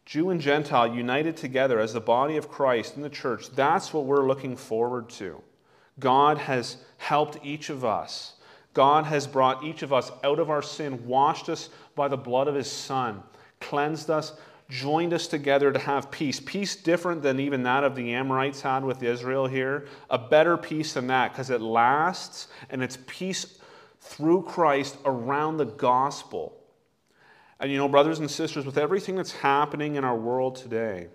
Jew 0.05 0.31
and 0.31 0.41
Gentile 0.41 0.93
united 0.93 1.37
together 1.37 1.79
as 1.79 1.93
the 1.93 2.01
body 2.01 2.37
of 2.37 2.49
Christ 2.49 2.97
in 2.97 3.03
the 3.03 3.09
church. 3.09 3.51
That's 3.51 3.95
what 3.95 4.07
we're 4.07 4.27
looking 4.27 4.57
forward 4.57 5.09
to. 5.11 5.41
God 6.01 6.37
has 6.37 6.79
helped 6.99 7.39
each 7.45 7.71
of 7.71 7.85
us. 7.85 8.33
God 8.75 9.05
has 9.05 9.29
brought 9.29 9.63
each 9.63 9.85
of 9.85 9.93
us 9.93 10.11
out 10.25 10.41
of 10.41 10.51
our 10.51 10.63
sin, 10.63 11.07
washed 11.07 11.49
us 11.49 11.69
by 11.95 12.09
the 12.09 12.17
blood 12.17 12.49
of 12.49 12.57
his 12.57 12.69
Son, 12.69 13.23
cleansed 13.61 14.11
us, 14.11 14.33
joined 14.71 15.12
us 15.12 15.27
together 15.27 15.73
to 15.73 15.79
have 15.79 16.11
peace. 16.11 16.41
Peace 16.41 16.77
different 16.77 17.23
than 17.23 17.41
even 17.41 17.64
that 17.64 17.85
of 17.85 17.95
the 17.97 18.14
Amorites 18.14 18.62
had 18.62 18.85
with 18.85 19.03
Israel 19.03 19.47
here. 19.47 19.87
A 20.09 20.18
better 20.18 20.57
peace 20.57 20.95
than 20.95 21.09
that 21.09 21.33
because 21.33 21.51
it 21.51 21.61
lasts 21.61 22.49
and 22.71 22.83
it's 22.83 22.99
peace 23.07 23.59
through 24.01 24.43
Christ 24.43 24.97
around 25.05 25.57
the 25.59 25.66
gospel. 25.66 26.57
And 27.59 27.71
you 27.71 27.77
know, 27.77 27.89
brothers 27.89 28.21
and 28.21 28.31
sisters, 28.31 28.64
with 28.64 28.79
everything 28.79 29.16
that's 29.16 29.33
happening 29.33 29.97
in 29.97 30.05
our 30.05 30.16
world 30.16 30.57
today, 30.57 31.09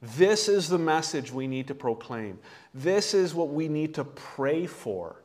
this 0.00 0.48
is 0.48 0.68
the 0.68 0.78
message 0.78 1.32
we 1.32 1.46
need 1.46 1.68
to 1.68 1.74
proclaim. 1.74 2.38
This 2.74 3.14
is 3.14 3.34
what 3.34 3.48
we 3.50 3.68
need 3.68 3.94
to 3.94 4.04
pray 4.04 4.66
for. 4.66 5.16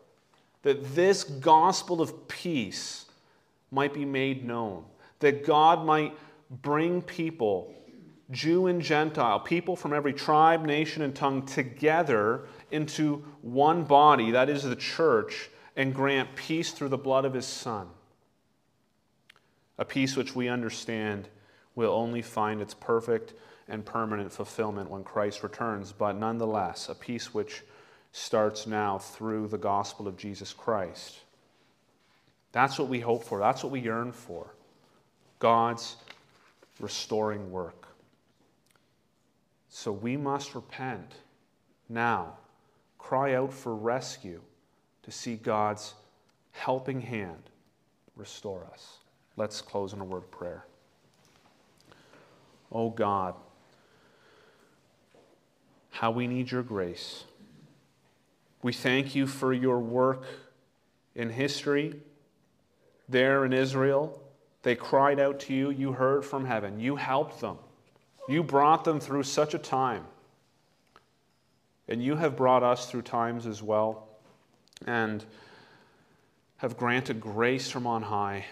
That 0.64 0.96
this 0.96 1.24
gospel 1.24 2.02
of 2.02 2.28
peace 2.28 3.06
might 3.72 3.94
be 3.94 4.06
made 4.06 4.46
known. 4.46 4.86
That 5.20 5.46
God 5.46 5.86
might 5.86 6.14
bring 6.50 7.02
people, 7.02 7.74
Jew 8.32 8.68
and 8.68 8.82
Gentile, 8.82 9.40
people 9.40 9.76
from 9.76 9.94
every 9.94 10.14
tribe, 10.14 10.66
nation, 10.66 11.02
and 11.02 11.16
tongue 11.16 11.46
together 11.46 12.48
into 12.72 13.26
one 13.42 13.84
body, 13.84 14.32
that 14.32 14.50
is 14.50 14.64
the 14.64 14.76
church, 14.76 15.50
and 15.76 15.94
grant 15.94 16.36
peace 16.36 16.72
through 16.72 16.90
the 16.90 16.98
blood 16.98 17.26
of 17.26 17.34
his 17.34 17.46
Son. 17.46 17.88
A 19.78 19.86
peace 19.86 20.16
which 20.16 20.36
we 20.36 20.48
understand 20.48 21.30
will 21.76 21.92
only 21.92 22.22
find 22.22 22.62
its 22.62 22.74
perfect 22.74 23.34
and 23.68 23.86
permanent 23.86 24.32
fulfillment 24.32 24.90
when 24.90 25.04
Christ 25.04 25.44
returns, 25.44 25.92
but 25.92 26.18
nonetheless, 26.18 26.90
a 26.90 26.96
peace 26.96 27.34
which 27.34 27.64
starts 28.12 28.66
now 28.66 28.98
through 28.98 29.48
the 29.48 29.58
gospel 29.58 30.08
of 30.08 30.18
Jesus 30.18 30.54
Christ. 30.54 31.20
That's 32.52 32.80
what 32.80 32.88
we 32.88 33.00
hope 33.00 33.24
for, 33.24 33.40
that's 33.40 33.64
what 33.64 33.72
we 33.72 33.82
yearn 33.82 34.12
for. 34.12 34.56
God's 35.40 35.98
restoring 36.80 37.52
work. 37.52 37.88
So 39.70 39.92
we 39.92 40.18
must 40.18 40.56
repent 40.56 41.14
now, 41.90 42.38
cry 42.98 43.36
out 43.36 43.54
for 43.54 43.76
rescue 43.76 44.42
to 45.04 45.12
see 45.12 45.36
God's 45.36 45.94
helping 46.52 47.02
hand 47.02 47.50
restore 48.16 48.68
us. 48.72 48.98
Let's 49.36 49.62
close 49.62 49.94
in 49.94 50.02
a 50.02 50.04
word 50.04 50.24
of 50.24 50.32
prayer. 50.32 50.66
Oh 52.72 52.90
God, 52.90 53.36
how 55.92 56.12
we 56.12 56.28
need 56.28 56.52
your 56.52 56.64
grace. 56.64 57.24
We 58.62 58.74
thank 58.74 59.16
you 59.16 59.28
for 59.28 59.54
your 59.54 59.80
work 59.80 60.24
in 61.16 61.30
history. 61.30 62.02
There 63.08 63.46
in 63.46 63.54
Israel, 63.54 64.22
they 64.68 64.76
cried 64.76 65.18
out 65.18 65.40
to 65.40 65.54
you. 65.54 65.70
You 65.70 65.94
heard 65.94 66.26
from 66.26 66.44
heaven. 66.44 66.78
You 66.78 66.98
helped 66.98 67.40
them. 67.40 67.58
You 68.28 68.44
brought 68.44 68.84
them 68.84 69.00
through 69.00 69.24
such 69.24 69.54
a 69.54 69.58
time. 69.58 70.04
And 71.88 72.04
you 72.04 72.18
have 72.18 72.36
brought 72.36 72.64
us 72.64 72.92
through 72.92 73.04
times 73.04 73.48
as 73.48 73.64
well 73.64 74.10
and 74.86 75.24
have 76.58 76.76
granted 76.76 77.22
grace 77.22 77.72
from 77.72 77.88
on 77.88 78.02
high 78.02 78.46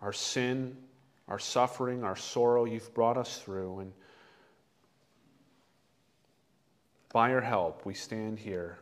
our 0.00 0.12
sin, 0.12 0.76
our 1.26 1.40
suffering, 1.40 2.04
our 2.04 2.14
sorrow, 2.14 2.64
you've 2.64 2.94
brought 2.94 3.16
us 3.16 3.40
through. 3.40 3.80
And 3.80 3.92
by 7.12 7.30
your 7.30 7.40
help, 7.40 7.84
we 7.84 7.92
stand 7.92 8.38
here 8.38 8.78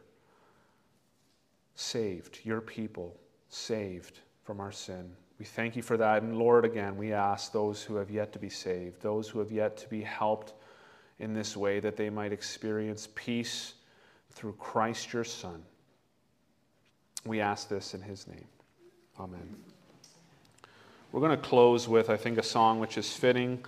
saved, 1.77 2.41
your 2.45 2.61
people 2.61 3.17
saved 3.49 4.21
from 4.45 4.61
our 4.61 4.73
sin. 4.73 5.11
We 5.39 5.45
thank 5.45 5.75
you 5.75 5.83
for 5.83 5.97
that. 5.97 6.23
And 6.23 6.37
Lord, 6.37 6.65
again, 6.65 6.97
we 6.97 7.13
ask 7.13 7.53
those 7.53 7.83
who 7.83 7.97
have 7.97 8.11
yet 8.11 8.33
to 8.35 8.39
be 8.39 8.49
saved, 8.49 9.03
those 9.03 9.29
who 9.29 9.41
have 9.41 9.51
yet 9.51 9.77
to 9.79 9.89
be 9.89 10.03
helped 10.03 10.53
in 11.19 11.35
this 11.35 11.57
way, 11.57 11.81
that 11.81 11.97
they 11.97 12.11
might 12.11 12.33
experience 12.33 13.09
peace 13.15 13.75
through 14.31 14.53
Christ 14.53 15.13
your 15.13 15.25
Son. 15.25 15.63
We 17.25 17.41
ask 17.41 17.69
this 17.69 17.95
in 17.95 18.03
his 18.03 18.29
name. 18.29 18.47
Amen. 19.19 19.57
We're 21.11 21.21
going 21.21 21.37
to 21.37 21.37
close 21.37 21.89
with, 21.89 22.11
I 22.11 22.17
think, 22.17 22.39
a 22.39 22.43
song 22.43 22.81
which 22.81 22.99
is 22.99 23.13
fitting 23.13 23.65